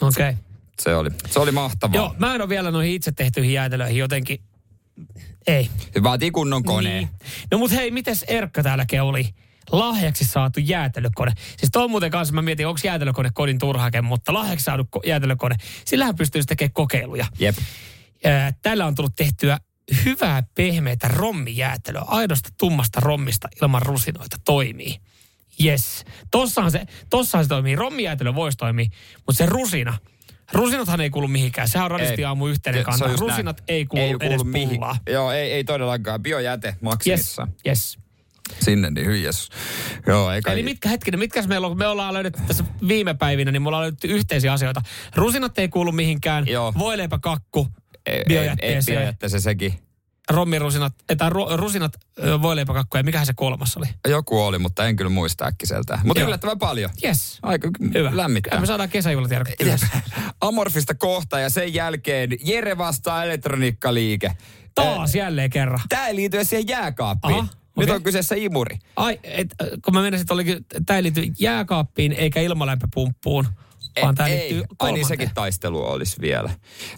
[0.00, 0.28] okei.
[0.30, 0.42] Okay.
[0.82, 1.96] Se oli, se oli mahtavaa.
[1.96, 4.40] Joo, mä en ole vielä noihin itse tehtyihin jäätelöihin jotenkin,
[5.46, 5.70] ei.
[5.94, 6.96] Se vaatii kunnon koneen.
[6.96, 7.08] Niin.
[7.50, 9.34] No mut hei, mites Erkka täällä oli?
[9.72, 11.32] Lahjaksi saatu jäätelökone.
[11.56, 15.56] Siis tuon muuten kanssa mä mietin, onko jäätelökone kodin turhake, mutta lahjaksi saatu ko- jäätelökone.
[15.84, 17.26] Sillähän pystyy tekemään kokeiluja.
[17.38, 17.56] Jep.
[18.62, 19.58] Tällä on tullut tehtyä
[20.04, 22.02] hyvää pehmeitä rommijäätelöä.
[22.06, 24.96] Aidosta tummasta rommista ilman rusinoita toimii.
[25.64, 26.04] Yes.
[26.30, 27.76] Tossahan se, tossahan se toimii.
[27.76, 28.86] Rommijäätelö voisi toimia,
[29.16, 29.98] mutta se rusina,
[30.52, 31.68] Rusinathan ei kuulu mihinkään.
[31.68, 33.08] Sehän on radisti aamu yhteinen kanta.
[33.20, 33.64] Rusinat näin.
[33.68, 34.96] ei kuulu, edes mihin- pullaa.
[35.10, 36.22] Joo, ei, ei todellakaan.
[36.22, 37.52] Biojäte Yes, maksimissaan.
[37.66, 37.98] yes.
[38.60, 39.48] Sinne, niin hyi Jeesus.
[40.06, 40.52] Joo, eikä...
[40.52, 43.82] Eli mitkä hetkinen, mitkä meillä on, me ollaan löydetty tässä viime päivinä, niin me ollaan
[43.82, 44.82] löydetty yhteisiä asioita.
[45.14, 46.72] Rusinat ei kuulu mihinkään, Joo.
[46.78, 47.68] voileipäkakku,
[48.06, 49.74] Ei- ei- ei- biojätteeseen, biojätteeseen sekin.
[50.30, 51.92] rommirusinat, eh, tai ru, rusinat,
[52.42, 53.86] voileipäkakku ja mikähän se kolmas oli?
[54.08, 56.00] Joku oli, mutta en kyllä muista äkkiseltään.
[56.04, 56.90] Mutta yllättävän paljon.
[57.04, 57.38] Yes.
[57.42, 58.10] Aika Hyvä.
[58.16, 58.60] lämmittää.
[58.60, 59.86] Me saadaan kesäjuhlat järjestettyä yhdessä.
[60.40, 64.32] Amorfista kohta ja sen jälkeen Jere vastaa elektroniikkaliike.
[64.74, 65.80] Taas jälleen kerran.
[65.88, 67.34] Tämä ei liity siihen jääkaappiin.
[67.34, 67.96] Aha, Nyt okei.
[67.96, 68.78] on kyseessä imuri.
[68.96, 73.46] Ai, et, äh, kun mä menisin, että olikin, tämä ei liity jääkaappiin eikä ilmalämpöpumppuun,
[74.02, 75.06] vaan tämä ei, liittyy ai niin kolmanteen.
[75.06, 76.50] sekin taistelu olisi vielä.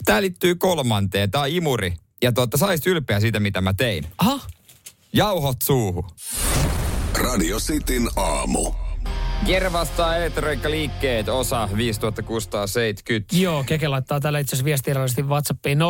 [0.04, 1.30] Tämä liittyy kolmanteen.
[1.30, 1.94] Tämä on imuri.
[2.22, 4.06] Ja tuotta, sä olisit ylpeä siitä, mitä mä tein.
[4.18, 4.40] Aha,
[5.12, 6.04] Jauhot suuhun.
[7.14, 8.87] Radio Cityn aamu.
[9.46, 13.36] Jere vastaa elektroniikkaliikkeet, osa 5670.
[13.36, 15.82] joo, Keke laittaa täällä itse asiassa viestiirallisesti WhatsAppiin 0447255854,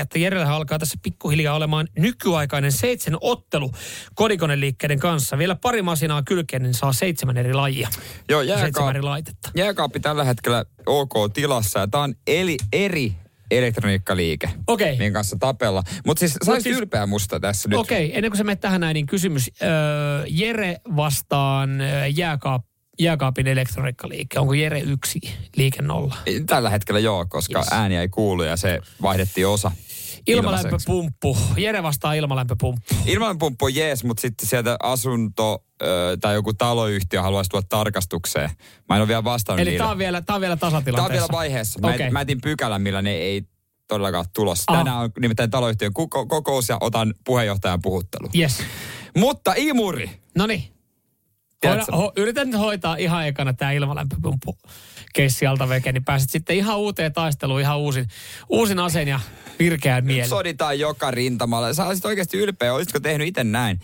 [0.00, 3.70] että Jerellä alkaa tässä pikkuhiljaa olemaan nykyaikainen seitsemän ottelu
[4.14, 5.38] kodikoneliikkeiden kanssa.
[5.38, 7.88] Vielä pari masinaa kylkeen, niin saa seitsemän eri lajia.
[8.28, 8.90] Joo, Seitsemän jääkaappi.
[8.90, 9.50] eri laitetta.
[9.56, 13.12] Jääkaappi tällä hetkellä ok tilassa ja tää on eli, eri
[13.50, 14.50] elektroniikkaliike.
[14.66, 14.98] Okei.
[14.98, 15.82] Minkä kanssa tapella.
[16.06, 17.78] Mutta siis sä olisit siis- ylpeä musta tässä nyt.
[17.78, 19.50] Okei, ennen kuin sä menet tähän näin, niin kysymys.
[19.62, 19.68] Öö,
[20.28, 22.64] Jere vastaan öö, jääkaap,
[23.00, 24.38] jääkaapin elektroniikkaliike.
[24.38, 25.20] Onko Jere yksi,
[25.56, 26.16] liike nolla?
[26.46, 27.66] Tällä hetkellä joo, koska Yes.
[27.66, 27.80] yes.
[27.80, 29.70] ääni ei kuulu ja se vaihdettiin osa.
[30.28, 31.38] Ilmalämpöpumppu.
[31.56, 32.94] Jere vastaa ilmalämpöpumppu.
[33.06, 38.50] Ilmanpumppu on jees, mutta sitten sieltä asunto ö, tai joku taloyhtiö haluaisi tulla tarkastukseen.
[38.88, 39.78] Mä en ole vielä vastannut Eli niille.
[39.82, 41.28] tämä on vielä, tää on vielä Tää on tasatilanteessa.
[41.28, 41.80] vielä vaiheessa.
[41.80, 42.10] Mä, okay.
[42.10, 43.42] mä etin pykälän, millä ne ei
[43.88, 44.64] todellakaan ole tulossa.
[44.66, 44.84] Aha.
[44.84, 45.92] Tänään on nimittäin taloyhtiön
[46.28, 48.28] kokous ja otan puheenjohtajan puhuttelu.
[48.38, 48.62] Yes.
[49.16, 50.10] Mutta imuri.
[50.36, 50.64] No niin.
[51.92, 54.58] Ho, yritän nyt hoitaa ihan ekana tämä ilmalämpöpumppu
[55.18, 58.08] keissi alta veke, niin pääset sitten ihan uuteen taisteluun, ihan uusin,
[58.48, 59.20] uusin aseen ja
[59.58, 60.28] virkeän mielen.
[60.28, 61.74] Soditaan joka rintamalla.
[61.74, 62.74] Sä olisit oikeasti ylpeä.
[62.74, 63.80] Olisitko tehnyt itse näin?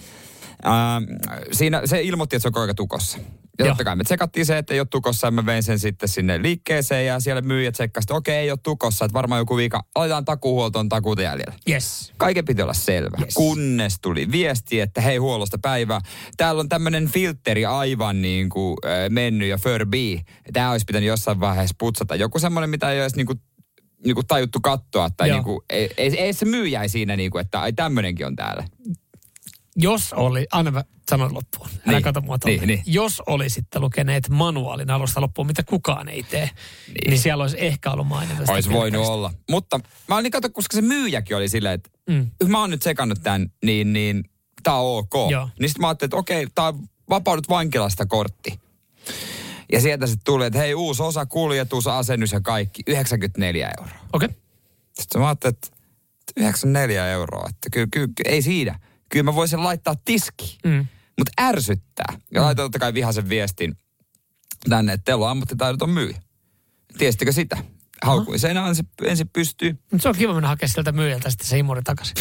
[0.66, 1.04] Ähm,
[1.52, 3.18] siinä se ilmoitti, että se on ajan tukossa.
[3.58, 6.08] Ja totta kai me tsekattiin se, että ei ole tukossa ja mä vein sen sitten
[6.08, 9.84] sinne liikkeeseen ja siellä myyjä tsekkasi, että okei, ei ole tukossa, että varmaan joku vika.
[9.94, 11.54] Aletaan takuhuoltoon takuuta jäljellä.
[11.68, 12.12] Yes.
[12.16, 13.16] Kaiken piti olla selvä.
[13.20, 13.34] Yes.
[13.34, 16.00] Kunnes tuli viesti, että hei huollosta päivää.
[16.36, 20.18] Täällä on tämmöinen filtteri aivan niin kuin äh, mennyt ja Furby.
[20.52, 22.14] Tämä olisi pitänyt jossain vaiheessa putsata.
[22.16, 23.40] Joku semmoinen, mitä ei olisi niin kuin,
[24.04, 25.10] niin kuin tajuttu katsoa.
[25.10, 25.36] Tai Joo.
[25.36, 28.64] niin kuin, ei, ei, ei, se myyjä siinä, niin kuin, että ai tämmöinenkin on täällä.
[29.76, 32.82] Jos oli, anna sanon loppuun, älä Niin, kato mua niin, niin, niin.
[32.86, 36.50] Jos olisitte lukeneet manuaalin alusta loppuun, mitä kukaan ei tee,
[36.86, 39.12] niin, niin siellä olisi ehkä ollut mainita Olisi voinut filteristä.
[39.12, 39.32] olla.
[39.50, 42.30] Mutta mä olin kato, koska se myyjäkin oli silleen, että Mm.
[42.48, 44.24] mä oon nyt sekannut tämän, niin, niin
[44.62, 45.30] tää on ok.
[45.30, 45.48] Joo.
[45.60, 46.78] Niin sitten mä ajattelin, että okei, tää on
[47.10, 48.60] vapaudut vankilasta kortti.
[49.72, 53.98] Ja sieltä sitten tuli, että hei, uusi osa, kuljetus, asennus ja kaikki, 94 euroa.
[54.12, 54.26] Okei.
[54.26, 54.38] Okay.
[55.00, 55.68] Sitten mä ajattelin, että
[56.36, 58.78] 94 euroa, että kyllä, kyllä, kyllä ei siinä.
[59.08, 60.58] Kyllä mä voisin laittaa tiski.
[60.64, 60.86] Mm.
[61.18, 62.18] Mutta ärsyttää.
[62.30, 62.44] Ja mm.
[62.44, 63.76] laitan totta kai vihaisen viestin
[64.68, 66.22] tänne, että teillä on ammattitaidoton myyjä.
[66.98, 67.56] Tiesittekö sitä?
[68.02, 69.78] Haukuin sen ensin, ensin pystyy.
[69.92, 72.14] Mut se on kiva mennä hakemaan sieltä myyjältä sitten se imuri takaisin.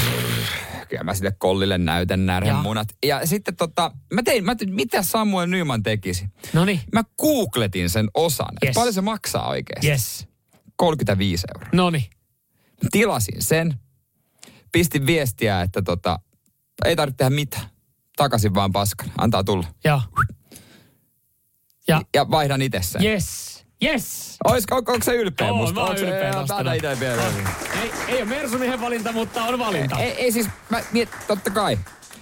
[0.90, 2.88] Kyllä mä sille kollille näytän närhemunat.
[3.06, 6.26] Ja sitten tota, mä tein, mä tein, mitä Samuel Nyman tekisi.
[6.54, 6.80] No niin.
[6.94, 8.74] Mä googletin sen osan, yes.
[8.74, 9.88] Paljon se maksaa oikeasti.
[9.88, 10.28] Yes.
[10.76, 11.70] 35 euroa.
[11.74, 12.06] No niin.
[12.92, 13.74] Tilasin sen,
[14.72, 16.20] pistin viestiä, että tota,
[16.86, 17.66] ei tarvitse tehdä mitään.
[18.16, 19.68] Takaisin vaan paskan, antaa tulla.
[19.84, 20.02] Ja.
[21.88, 22.02] Ja.
[22.16, 23.04] Ja vaihdan itse sen.
[23.04, 23.54] Yes.
[23.84, 24.38] Yes.
[24.44, 25.80] Oisko, onko, onko se ylpeä Oon, musta?
[25.80, 27.22] mä oon se- ylpeä itse vielä.
[27.22, 27.34] On.
[27.82, 30.00] Ei, ei ole Mersumiehen valinta, mutta on valinta.
[30.00, 31.80] Ei, ei siis, mä miet, totta kai.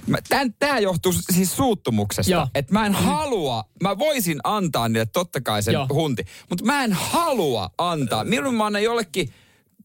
[0.07, 2.47] Mä, tän, tää johtuu siis suuttumuksesta.
[2.55, 5.87] Että mä en halua, mä voisin antaa niille totta kai sen Joo.
[5.93, 8.23] hunti, mutta mä en halua antaa.
[8.23, 9.33] Milloin mä annan jollekin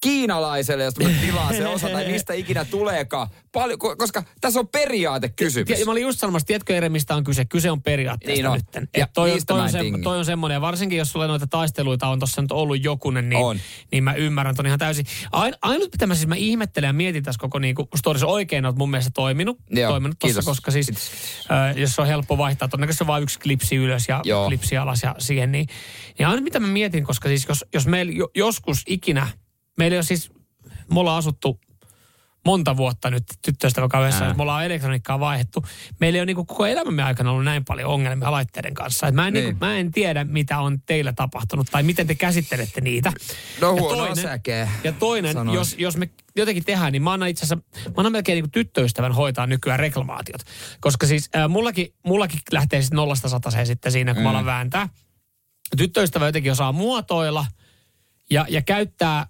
[0.00, 3.28] kiinalaiselle, josta mä tilaan se osa tai mistä ikinä tuleekaan.
[3.52, 5.78] Paljon, ko- koska tässä on periaatekysymys.
[5.80, 7.44] Ja mä olin just sanomassa, tiedätkö Ere, mistä on kyse?
[7.44, 8.56] Kyse on periaatteesta Niin on.
[8.58, 8.88] nytten.
[8.96, 10.02] Ja toi, niistä toi, on se, tingi.
[10.02, 13.44] toi on semmoinen, ja varsinkin jos sulla noita taisteluita on tuossa nyt ollut jokunen, niin,
[13.44, 13.60] On.
[13.92, 15.06] niin mä ymmärrän ton ihan täysin.
[15.32, 18.74] Ain, ainut mitä mä siis mä ihmettelen ja mietin tässä koko niinku storissa oikein, on
[18.78, 19.58] mun mielestä toiminut.
[19.70, 20.44] Joo, toiminut tossa, kiitos.
[20.44, 24.20] koska siis, äh, jos se on helppo vaihtaa, todennäköisesti on vain yksi klipsi ylös ja
[24.24, 24.46] Joo.
[24.46, 25.66] klipsi alas ja siihen, niin,
[26.18, 29.26] niin ainut mitä mä mietin, koska siis jos, jos meillä jo, joskus ikinä,
[29.76, 30.30] meillä ei ole siis,
[30.92, 31.60] me ollaan asuttu
[32.46, 34.30] monta vuotta nyt tyttöystäväkaudessa, Ää.
[34.30, 35.64] että me ollaan elektroniikkaa vaihdettu.
[36.00, 39.06] Meillä ei ole niin koko elämämme aikana ollut näin paljon ongelmia laitteiden kanssa.
[39.06, 39.44] Et mä, en, niin.
[39.44, 39.56] Niin.
[39.60, 43.12] mä en tiedä, mitä on teillä tapahtunut tai miten te käsittelette niitä.
[43.60, 47.44] No Ja huonoa säkeä, Ja toinen, jos, jos me jotenkin tehdään, niin mä annan itse
[47.44, 50.40] asiassa, mä annan melkein niin tyttöystävän hoitaa nykyään reklamaatiot.
[50.80, 54.24] Koska siis äh, mullakin, mullakin lähtee sitten nollasta sataseen sitten siinä, kun mm.
[54.24, 54.88] mä alan vääntää.
[55.76, 57.46] Tyttöystävä jotenkin osaa muotoilla
[58.30, 59.26] ja, ja käyttää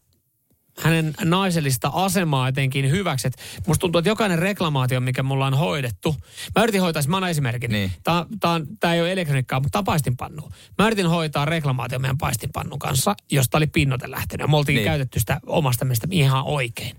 [0.83, 3.27] hänen naisellista asemaa jotenkin hyväksi.
[3.29, 3.35] Et
[3.67, 6.17] musta tuntuu, että jokainen reklamaatio, mikä mulla on hoidettu,
[6.57, 7.71] mä yritin hoitaa, siis mä annan esimerkin.
[7.71, 7.93] Niin.
[8.05, 10.51] Tää, tää, tää ei ole elektroniikkaa, mutta tää paistinpannu.
[10.79, 14.45] Mä yritin hoitaa reklamaatio meidän paistinpannun kanssa, josta oli pinnote lähtenyt.
[14.45, 14.85] Ja me oltiin Niin.
[14.85, 16.97] käytetty sitä omasta mielestä ihan oikein.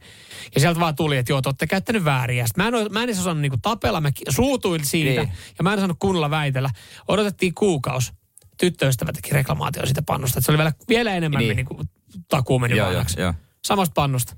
[0.55, 2.03] Ja sieltä vaan tuli, että joo, te olette käyttänyt
[2.45, 5.21] sit mä en, mä en edes osannut niinku tapella, mä suutuin siitä.
[5.21, 5.33] Niin.
[5.57, 6.69] Ja mä en osannut kunnolla väitellä.
[7.07, 8.13] Odotettiin kuukaus.
[8.59, 10.39] Tyttöystävä teki reklamaatio siitä pannusta.
[10.39, 11.47] Et se oli vielä, vielä enemmän Niin.
[11.47, 11.55] niin.
[11.55, 11.89] Niin kuin,
[12.29, 13.33] takuu meni Joo, joo, joo.
[13.67, 14.35] Samasta pannusta.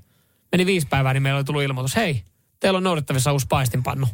[0.52, 1.96] Meni viisi päivää, niin meillä oli tullut ilmoitus.
[1.96, 2.24] Hei,
[2.60, 4.06] teillä on noudettavissa uusi paistinpannu.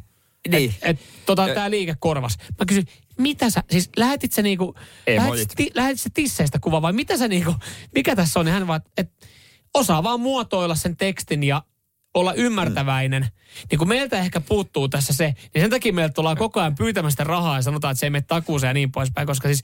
[0.49, 0.75] Niin.
[0.83, 2.39] Et, tota, Ja- tää liike korvas.
[2.59, 2.87] Mä kysyin,
[3.19, 4.75] mitä sä, siis lähetit sä niinku,
[5.17, 7.55] lähetit, ti, lähetit sä tisseistä kuva vai mitä sä niinku,
[7.95, 8.47] mikä tässä on?
[8.47, 9.27] Niin hän vaan, että
[9.75, 11.63] osaa vaan muotoilla sen tekstin ja
[12.17, 13.23] olla ymmärtäväinen.
[13.23, 13.67] Mm.
[13.71, 17.25] Niin kun meiltä ehkä puuttuu tässä se, niin sen takia meiltä tullaan koko ajan pyytämästä
[17.25, 19.27] rahaa ja sanotaan, että se ei mene takuuseen ja niin poispäin.
[19.27, 19.63] Koska siis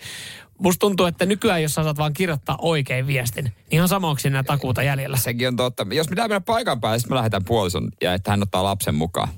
[0.58, 4.18] musta tuntuu, että nykyään jos sä saat vaan kirjoittaa oikein viestin, niin ihan sama onko
[4.18, 5.16] siinä takuuta jäljellä.
[5.16, 5.86] Sekin on totta.
[5.92, 9.28] Jos pitää mennä paikan päälle, sitten mä lähetän puolison ja että hän ottaa lapsen mukaan.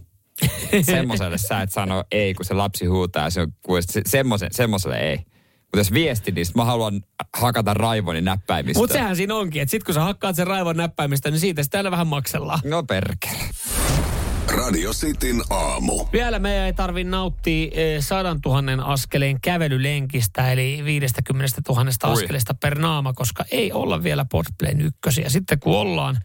[0.83, 3.31] Semmoiselle sä et sano ei, kun se lapsi huutaa.
[3.31, 4.03] Se on, se,
[4.51, 5.34] semmoiselle ei.
[5.75, 7.01] Mutta jos viesti, niin mä haluan
[7.37, 8.79] hakata raivoni näppäimistä.
[8.81, 11.79] Mutta sehän siinä onkin, että sit kun sä hakkaat sen raivon näppäimistä, niin siitä sitä
[11.79, 12.61] aina vähän maksellaan.
[12.65, 13.39] No perkele.
[14.49, 16.07] Radio Cityn aamu.
[16.13, 22.13] Vielä meidän ei tarvi nauttia eh, sadan tuhannen askeleen kävelylenkistä, eli 50 000 Ui.
[22.13, 25.29] askelista per naama, koska ei olla vielä Podplayn ykkösiä.
[25.29, 26.21] Sitten kun ollaan,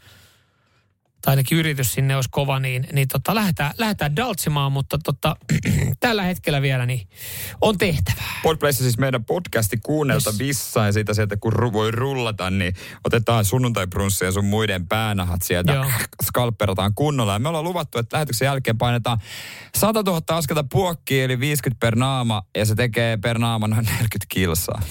[1.22, 5.36] tai ainakin yritys sinne olisi kova, niin, niin tota, lähdetään, lähdetään daltsimaan, mutta tota,
[5.99, 7.07] tällä hetkellä vielä niin
[7.61, 8.39] on tehtävää.
[8.43, 10.76] Podplayssa siis meidän podcasti kuunnelta Yes.
[10.76, 12.74] ja siitä sieltä kun ru- voi rullata, niin
[13.05, 15.86] otetaan sunnuntaiprunssia ja sun muiden päänahat sieltä, Joo.
[16.24, 17.34] skalpperataan kunnolla.
[17.34, 19.20] Ja me ollaan luvattu, että lähetyksen jälkeen painetaan
[19.76, 24.26] 100 000 askelta puokkiin, eli 50 per naama, ja se tekee per naama noin 40
[24.30, 24.82] kilsaa.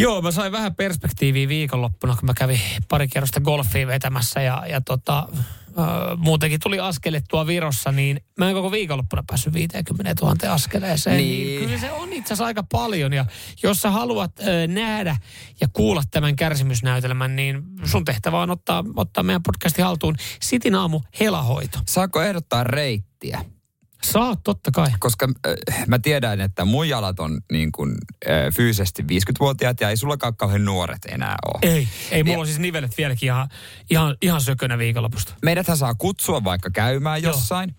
[0.00, 4.80] Joo, mä sain vähän perspektiiviä viikonloppuna, kun mä kävin pari kierrosta golfia vetämässä ja, ja
[4.80, 5.28] tota,
[6.16, 11.16] muutenkin tuli askelettua Virossa, niin mä en koko viikonloppuna päässyt 50 000 askeleeseen.
[11.16, 11.46] Niin.
[11.46, 11.60] Niin.
[11.60, 13.24] kyllä se on itse asiassa aika paljon ja
[13.62, 15.16] jos sä haluat ö, nähdä
[15.60, 21.00] ja kuulla tämän kärsimysnäytelmän, niin sun tehtävä on ottaa, ottaa meidän podcasti haltuun Sitin aamu
[21.20, 21.78] helahoito.
[21.88, 23.44] Saako ehdottaa reittiä?
[24.04, 24.88] Saat totta kai.
[24.98, 27.94] Koska äh, mä tiedän, että mun jalat on niin kuin,
[28.28, 31.72] äh, fyysisesti 50-vuotiaat ja ei sullakaan kauhean nuoret enää ole.
[31.74, 33.48] Ei, ei mulla Ja- on siis nivelet vieläkin ihan,
[33.90, 35.34] ihan, ihan sökönä viikonlopusta.
[35.42, 37.32] Meidäthän saa kutsua vaikka käymään Joo.
[37.32, 37.74] jossain.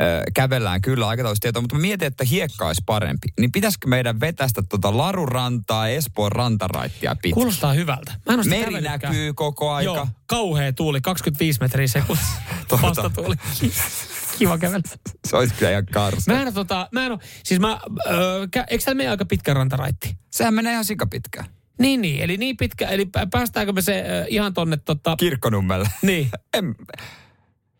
[0.00, 3.28] Ö, kävellään kyllä aikataulustietoa, mutta mä mietin, että hiekka olisi parempi.
[3.40, 7.34] Niin pitäisikö meidän vetästä tuota Larurantaa, Espoon rantaraittia pitkin?
[7.34, 8.12] Kuulostaa hyvältä.
[8.26, 9.94] Mä en ole Meri näkyy koko aika.
[9.94, 12.32] Joo, kauhea tuuli, 25 metriä sekunnissa.
[12.82, 13.34] Vastatuuli.
[14.38, 14.82] Kiva kävellä.
[15.28, 16.32] Se olisi kyllä ihan karsa.
[16.32, 17.80] Mä en ole, tota, mä en ole, siis mä,
[18.10, 20.16] öö, kä- eikö täällä mene aika pitkä rantaraitti?
[20.30, 21.46] Sehän menee ihan sikapitkään.
[21.78, 25.88] Niin, niin, eli niin pitkä, eli pä- päästäänkö me se ö, ihan tonne tota, Kirkkonummelle.
[26.02, 26.30] niin.
[26.58, 26.74] En...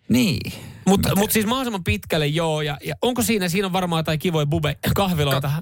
[0.09, 0.53] Niin.
[0.87, 4.47] Mutta mut siis mahdollisimman pitkälle joo, ja, ja onko siinä, siinä on varmaan jotain kivoja
[4.47, 5.53] bube kahviloita,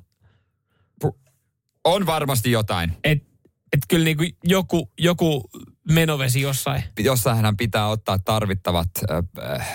[1.84, 2.92] On varmasti jotain.
[3.04, 3.30] että
[3.72, 5.50] et kyllä niinku joku, joku
[5.90, 6.84] menovesi jossain.
[6.98, 9.68] Jossainhan pitää ottaa tarvittavat äh, äh,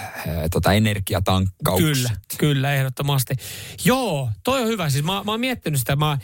[0.52, 1.88] tota energiatankkaukset.
[1.88, 3.36] Kyllä, kyllä, ehdottomasti.
[3.86, 4.90] Joo, toi on hyvä.
[4.90, 6.18] Siis mä, mä oon miettinyt sitä, mä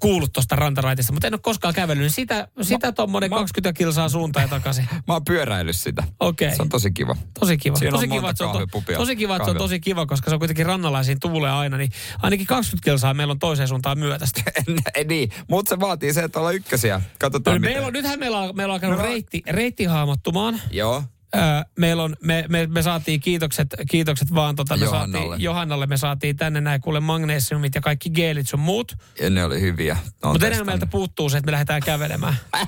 [0.00, 2.02] kuullut tuosta rantaraitista, mutta en ole koskaan kävellyt.
[2.02, 4.88] niin Sitä, sitä tommonen 20 kilsaa suuntaan ja takaisin.
[5.08, 6.04] Mä oon pyöräillyt sitä.
[6.20, 6.56] Okei.
[6.56, 7.16] Se on tosi kiva.
[7.40, 7.76] Tosi kiva.
[7.76, 10.38] Siinä tosi kiva, se on, tosi kiva, että se on tosi kiva, koska se on
[10.38, 10.66] kuitenkin
[11.02, 11.90] siinä tuulee aina, niin
[12.22, 14.42] ainakin 20 kilsaa meillä on toiseen suuntaan myötästä.
[15.08, 17.00] niin, mutta se vaatii se, että ollaan ykkösiä.
[17.18, 20.60] Katsotaan No, meillä on, nythän meillä on, meillä on alkanut No, reitti, reitti hahmottumaan.
[20.70, 21.02] Joo.
[21.36, 21.42] Öö,
[21.78, 25.26] meillä on, me, me, me saatiin kiitokset, kiitokset vaan tota, me Johannalle.
[25.26, 28.96] saatiin, Johannalle me saatiin tänne näin kuule magnesiumit ja kaikki geelit sun muut.
[29.20, 29.96] Ja ne oli hyviä.
[30.24, 32.36] Mutta enää meiltä puuttuu se, että me lähdetään kävelemään.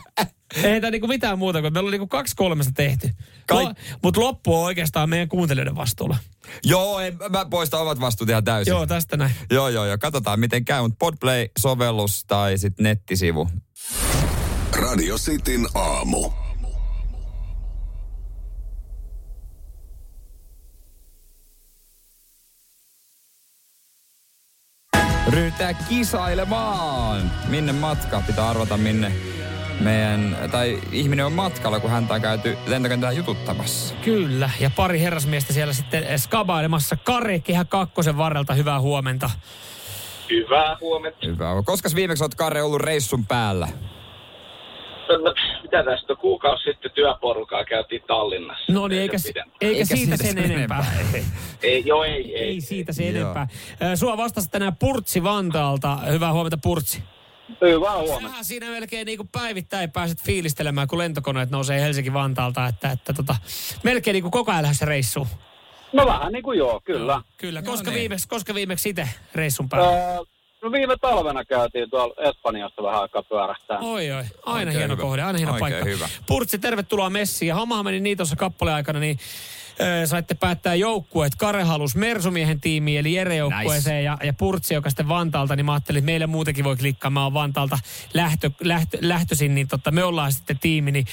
[0.62, 3.10] Ei tämä niinku mitään muuta kuin meillä on niinku kaksi kolmesta tehty.
[3.52, 6.16] Kaik- Lo, Mutta loppu on oikeastaan meidän kuuntelijoiden vastuulla.
[6.64, 8.70] Joo, en, mä poistan omat vastuut ihan täysin.
[8.70, 9.32] Joo, tästä näin.
[9.50, 9.98] Joo, joo, joo.
[9.98, 10.82] Katsotaan miten käy.
[10.82, 13.50] Mutta Podplay-sovellus tai sitten nettisivu.
[14.72, 16.30] Radio Cityn aamu.
[25.30, 27.30] Ryhdytään kisailemaan.
[27.48, 28.22] Minne matka?
[28.26, 29.12] Pitää arvata minne
[29.80, 33.94] meidän, tai ihminen on matkalla, kun häntä on käyty lentokentällä jututtamassa.
[33.94, 36.96] Kyllä, ja pari herrasmiestä siellä sitten skabailemassa.
[36.96, 39.30] Kare Kehä kakkosen varrelta, hyvää huomenta.
[40.30, 41.26] Hyvää huomenta.
[41.26, 41.62] Hyvä.
[41.64, 43.68] Koska viimeksi olet Kare ollut reissun päällä?
[45.18, 46.14] No, mitä tästä?
[46.14, 48.72] Kuukausi sitten työporukaa käytiin Tallinnassa.
[48.72, 50.84] No niin, Ei eikä, se eikä, eikä siitä sen enempää.
[51.62, 52.48] Ei, joo, ei, ei.
[52.48, 53.20] Ei siitä sen Joo.
[53.20, 53.48] enempää.
[53.94, 55.96] Sua vastasi tänään Purtsi Vantaalta.
[55.96, 57.02] Hyvää huomenta Purtsi.
[57.60, 58.28] Hyvää huomenta.
[58.28, 63.36] Sähän siinä melkein niin kuin päivittäin pääset fiilistelemään, kun lentokoneet nousee Helsinki-Vantaalta, että, että tota,
[63.82, 65.26] melkein niin kuin koko ajan lähdössä reissuun.
[65.92, 67.22] No vähän niin kuin joo, kyllä.
[67.36, 67.60] Kyllä.
[67.60, 67.98] No Koska, niin.
[68.00, 69.88] viimeksi, koska viimeksi itse reissun päällä?
[69.88, 70.18] Öö,
[70.62, 73.78] no viime talvena käytiin tuolla Espanjassa vähän aikaa pyörähtää.
[73.78, 75.02] Oi oi, aina Oikein hieno hyvä.
[75.02, 75.84] kohde, aina hieno Oikein paikka.
[75.90, 76.08] hyvä.
[76.26, 77.48] Purtsi, tervetuloa messiin.
[77.48, 79.18] Ja hommahan meni niin tuossa kappaleen niin
[79.80, 81.34] ö, saitte päättää joukkueet.
[81.34, 85.72] Kare halus Mersumiehen tiimiin, eli Jere joukkueeseen ja, ja Purtsi, joka sitten Vantaalta, niin mä
[85.72, 87.10] ajattelin, että meillä muutenkin voi klikkaa.
[87.10, 87.78] Mä oon Vantaalta
[88.14, 90.92] lähtö, lähtö, lähtöisin, niin totta, me ollaan sitten tiimi.
[90.92, 91.06] Niin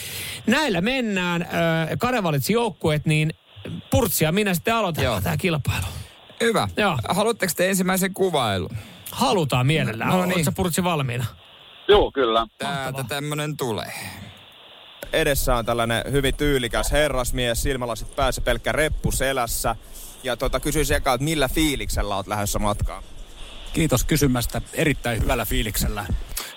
[0.47, 1.41] näillä mennään.
[1.41, 3.33] Ö, Kare valitsi joukkueet, niin
[3.91, 4.79] Purtsi ja minä sitten Joo.
[4.79, 5.85] aloitetaan tämä kilpailu.
[6.41, 6.67] Hyvä.
[6.77, 6.97] Joo.
[7.09, 8.69] Haluatteko te ensimmäisen kuvailun?
[9.17, 10.09] Halutaan mielellään.
[10.09, 10.35] No No, niin.
[10.35, 11.25] Oletko Purtsi valmiina?
[11.87, 12.47] Joo, kyllä.
[12.57, 13.91] Täältä tämmönen tulee.
[15.13, 19.75] edessä on tällainen hyvin tyylikäs herrasmies, silmälasit päässä, pelkkä reppu selässä.
[20.23, 23.03] Ja tota, kysyisin eka, että millä fiiliksellä oot lähdössä matkaan?
[23.73, 24.61] Kiitos kysymästä.
[24.73, 26.05] Erittäin hyvällä fiiliksellä.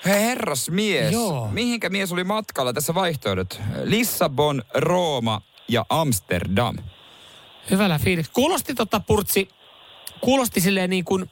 [0.05, 1.13] Hei herras mies.
[1.13, 1.49] Joo.
[1.53, 3.61] Mihinkä mies oli matkalla tässä vaihtoehdot?
[3.85, 6.77] Lissabon, Rooma ja Amsterdam.
[7.71, 8.29] Hyvällä fiilis.
[8.29, 9.49] Kuulosti tota Purtsi,
[10.21, 11.31] kuulosti silleen niin kuin,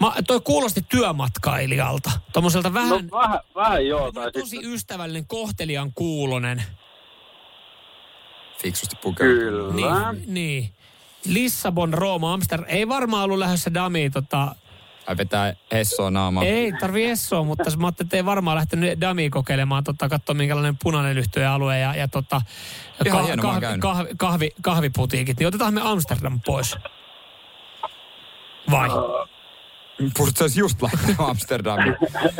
[0.00, 2.10] ma, toi kuulosti työmatkailijalta.
[2.32, 4.12] Tuommoiselta No vähän, vähän, vähän joo.
[4.12, 6.62] Tai tosi sitten, ystävällinen, kohtelijan kuulonen.
[8.62, 9.74] Fiksusti pukeutunut.
[9.74, 10.12] kyllä.
[10.12, 10.72] Niin, niin.
[11.26, 12.66] Lissabon, Rooma, Amsterdam.
[12.68, 14.54] Ei varmaan ollut lähdössä Damiin tota,
[15.06, 16.44] Ai vetää Hessoa naamaa.
[16.44, 20.76] ei tarvi Essoa, mutta mä ajattelin, että ei varmaan lähtenyt Damiin kokeilemaan, tota, katsoa minkälainen
[20.82, 22.40] punainen lyhtyjä-alue ja, ja tota,
[23.06, 25.38] Ihan hieno, kahvi, kahvi, kahvi, kahviputiikit.
[25.38, 26.76] Niin otetaan me Amsterdam pois.
[28.70, 28.88] Vai?
[30.16, 31.96] Purtsi olisi just lähtenyt Amsterdamiin.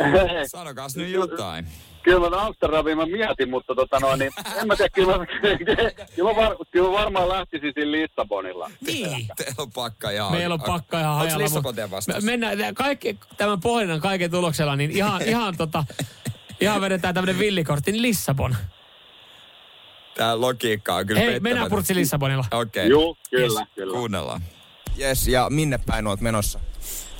[0.47, 1.67] Sanokaas nyt jotain.
[2.03, 4.31] Kyllä mä Amsterdamiin mä mietin, mutta tota noin, niin
[4.61, 5.13] en mä tiedä, kyllä
[6.15, 8.71] kyllä var, kyllä varmaan lähtisin siinä Lissabonilla.
[8.87, 9.27] Niin.
[9.37, 10.31] Teillä on pakka ihan...
[10.31, 11.43] Meillä on pakka ihan Onko hajalla.
[11.43, 12.23] Lissabon mutta teidän vastaus?
[12.23, 15.83] me- Mennään, kaikki, tämän pohdinnan kaiken tuloksella, niin ihan, ihan, tota,
[16.61, 18.55] ihan vedetään tämmöinen villikortti, niin Lissabon.
[20.15, 22.45] Tää logiikka on kyllä Hei, mennään purtsi Lissabonilla.
[22.51, 22.81] Okei.
[22.81, 22.89] Okay.
[22.89, 23.93] Joo, kyllä, kyllä.
[23.93, 24.41] Kuunnellaan.
[24.99, 26.59] Yes, ja minne päin oot menossa?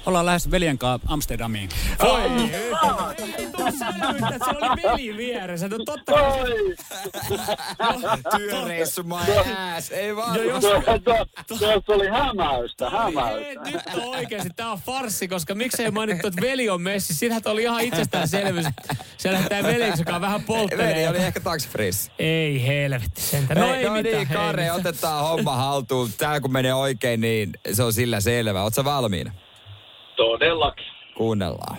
[0.07, 1.69] Ollaan lähes veljen kanssa Amsterdamiin.
[2.03, 2.21] Voi!
[2.21, 5.67] Ei tuu selvyyttä, että siellä oli veli vieressä.
[5.67, 6.41] No totta kai.
[6.41, 6.75] Oi!
[8.37, 9.15] Työreissu my
[9.77, 9.91] ass.
[9.91, 10.35] Ei vaan.
[10.37, 10.63] Jo, jos,
[11.47, 13.61] Tuossa oli hämäystä, Ei, hämäystä.
[13.65, 17.13] nyt on oikeasti, tää on farssi, koska miksei mainittu, että veli on messi.
[17.13, 18.65] Siinähän oli ihan itsestäänselvyys.
[19.17, 21.09] Se lähtee veliksi, joka vähän Veli polttelee.
[21.09, 22.11] oli ehkä taksifrees.
[22.19, 23.59] Ei helvetti sentään.
[23.59, 24.03] No, Hei, ei no mitään.
[24.03, 26.09] niin, ei Kare, otetaan homma haltuun.
[26.17, 28.63] Tää kun menee oikein, niin se on sillä selvä.
[28.63, 29.31] Ootko valmiina?
[30.17, 30.85] Todellakin.
[31.15, 31.77] Kuunnellaan.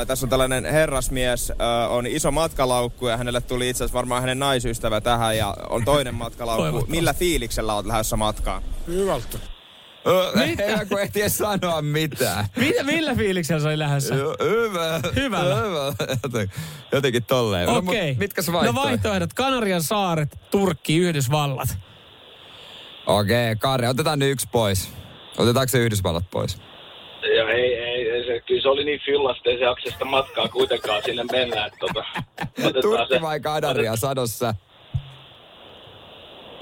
[0.00, 1.54] Ö, tässä on tällainen herrasmies, ö,
[1.88, 6.14] on iso matkalaukku ja hänelle tuli itse asiassa varmaan hänen naisystävä tähän ja on toinen
[6.14, 6.84] matkalaukku.
[6.88, 8.62] Millä fiiliksellä oot lähdössä matkaan?
[8.86, 9.38] Hyvältä.
[10.46, 10.62] Mitä?
[10.64, 12.46] Ei kun ehtiä sanoa mitään.
[12.56, 14.14] Mitä, millä fiiliksellä se oli lähdössä?
[14.14, 15.00] Hyvä.
[15.16, 15.54] Hyvällä.
[15.56, 15.94] Hyvä.
[16.22, 16.50] Joten-
[16.92, 17.66] Jotenkin tolleen.
[17.66, 18.08] No, Okei.
[18.10, 18.84] mut mitkä se No vaihtoehdot?
[18.84, 19.32] vaihtoehdot.
[19.32, 21.68] Kanarian saaret, Turkki, Yhdysvallat.
[23.06, 24.92] Okei, Kare, otetaan nyt yksi pois.
[25.38, 26.58] Otetaanko se Yhdysvallat pois?
[27.36, 30.48] Ja ei, ei, ei se, kyllä se oli niin fyllasta, ei se jaksa sitä matkaa
[30.48, 31.66] kuitenkaan sinne mennä.
[31.66, 32.04] Että tota,
[32.82, 34.54] Turkki vai Kanaria sadossa?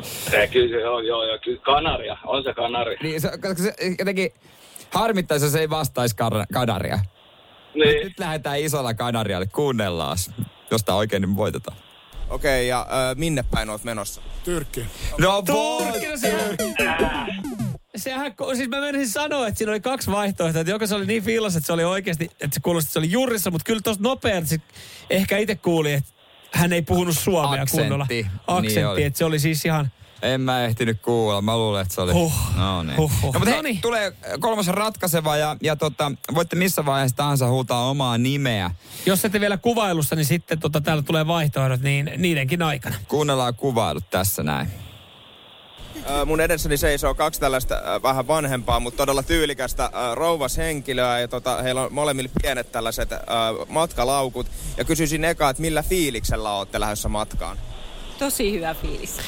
[0.02, 2.96] Se, kyllä, joo, joo, joo, kyllä Kanaria, on se Kanari.
[3.02, 4.30] Niin, se, koska se jotenkin
[4.94, 6.98] harmittaisi, jos ei vastaisi kar- Kanaria.
[7.74, 10.16] Niin, Nyt lähdetään isolla Kanarialle, kuunnellaan.
[10.70, 11.76] Jos tää oikein, niin voitetaan.
[12.30, 14.22] Okei, ja ö, minne päin oot menossa?
[14.44, 14.84] Tyrkki.
[15.18, 17.61] No Turkki, no
[18.02, 18.34] sehän...
[18.56, 21.56] Siis mä menisin sanoa, että siinä oli kaksi vaihtoehtoa, että joko se oli niin fiilas,
[21.56, 24.62] että se oli oikeasti, että se kuulosti, että se oli jurissa, mutta kyllä tuossa nopeasti
[25.10, 26.10] ehkä itse kuuli, että
[26.52, 27.76] hän ei puhunut suomea Aksentti.
[27.76, 28.06] kunnolla.
[28.08, 29.02] Niin Aksentti, oli.
[29.02, 29.90] että se oli siis ihan...
[30.22, 31.42] En mä ehtinyt kuulla.
[31.42, 32.12] Mä luulen, että se oli...
[32.12, 32.32] Huh.
[32.56, 32.96] No niin.
[32.96, 33.32] Huh, huh.
[33.34, 33.80] No, mutta hei, Noniin.
[33.80, 38.70] tulee kolmas ratkaiseva ja, ja tota, voitte missä vaiheessa tahansa huutaa omaa nimeä.
[39.06, 42.96] Jos ette vielä kuvailussa, niin sitten tota, täällä tulee vaihtoehdot niin niidenkin aikana.
[43.08, 44.68] Kuunnellaan kuvailut tässä näin.
[46.10, 51.20] Ö, mun edessäni seisoo kaksi tällaista ö, vähän vanhempaa, mutta todella tyylikästä ö, rouvashenkilöä.
[51.20, 53.08] Ja tota, heillä on molemmilla pienet tällaiset
[53.68, 54.46] matkalaukut.
[54.76, 57.56] Ja kysyisin eka, että millä fiiliksellä ootte lähdössä matkaan?
[58.18, 59.18] Tosi hyvä fiilis.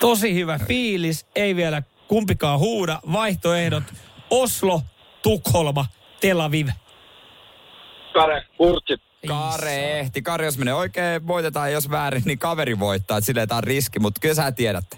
[0.00, 3.00] Tosi hyvä fiilis, ei vielä kumpikaan huuda.
[3.12, 3.84] Vaihtoehdot
[4.30, 4.82] Oslo,
[5.22, 5.86] Tukholma,
[6.20, 6.68] Tel Aviv.
[8.12, 8.94] Kare, Purtsi.
[9.26, 10.22] Kare ehti.
[10.22, 11.72] Kare, jos menee oikein, voitetaan.
[11.72, 13.18] Jos väärin, niin kaveri voittaa.
[13.18, 14.96] Et silleen tää on riski, mutta kyllä sä tiedätte.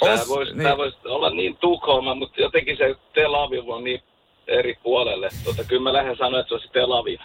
[0.00, 0.76] Tämä Os- voisi niin.
[0.76, 4.00] vois olla niin Tukholma, mutta jotenkin se Tel Aviv on niin
[4.46, 5.28] eri puolelle.
[5.44, 7.20] Tota, kyllä mä lähden sanoa, että se olisi Tel Aviv.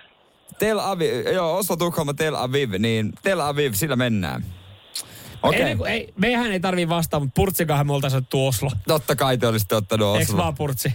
[0.60, 4.44] Tel Aviv, joo, Oslo, Tukholma, Tel Aviv, niin Tel Aviv, sillä mennään.
[5.44, 5.92] Okei, Ei, okay.
[5.92, 8.70] ei, meihän ei tarvii vastata, mutta Purtsikahan me oltaisiin otettu Oslo.
[8.88, 10.38] totta kai te olisitte ottanut Eikö Oslo.
[10.38, 10.94] vaan Purtsi?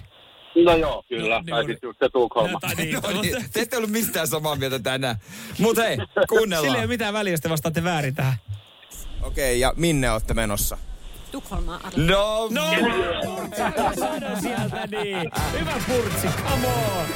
[0.64, 1.38] No joo, kyllä.
[1.38, 2.52] No, tai niin, sitten just se Tukholma.
[2.52, 5.16] No, tai niin, No mutta- niin, te ette ollut mistään samaa mieltä tänään.
[5.58, 6.78] Mut hei, Sillä ei kuunnellaan.
[6.78, 8.34] ole mitään väliä, jos te vastaatte väärin tähän.
[9.22, 10.78] Okei, okay, ja minne olette menossa?
[11.34, 12.04] Tukholmaan Arla.
[12.06, 12.70] No, No,
[13.98, 15.30] sano sieltä niin.
[15.60, 17.06] Hyvä Purtsi, come on.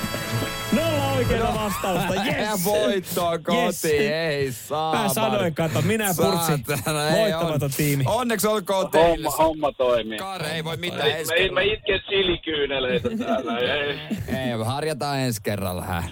[0.73, 2.65] Nolla oikeaa vastausta, Ja yes.
[2.65, 3.85] voittoa kotiin, Yes.
[3.85, 5.03] ei saa.
[5.03, 6.53] Mä sanoin, kato, minä ja Purtsi,
[7.19, 7.71] voittamaton on.
[7.77, 8.05] tiimi.
[8.07, 9.29] Onneksi olkoon teille.
[9.29, 10.19] Homma, homma toimii.
[10.19, 11.61] Kare, ei voi mitään ensi Mä, mä kerralla.
[11.73, 13.59] itken chilikyyneleitä täällä.
[13.59, 13.99] Ei.
[14.39, 15.83] Ei, harjataan ensi kerralla.
[15.83, 16.03] Hä?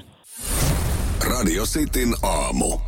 [1.31, 2.79] Radio Cityn aamu.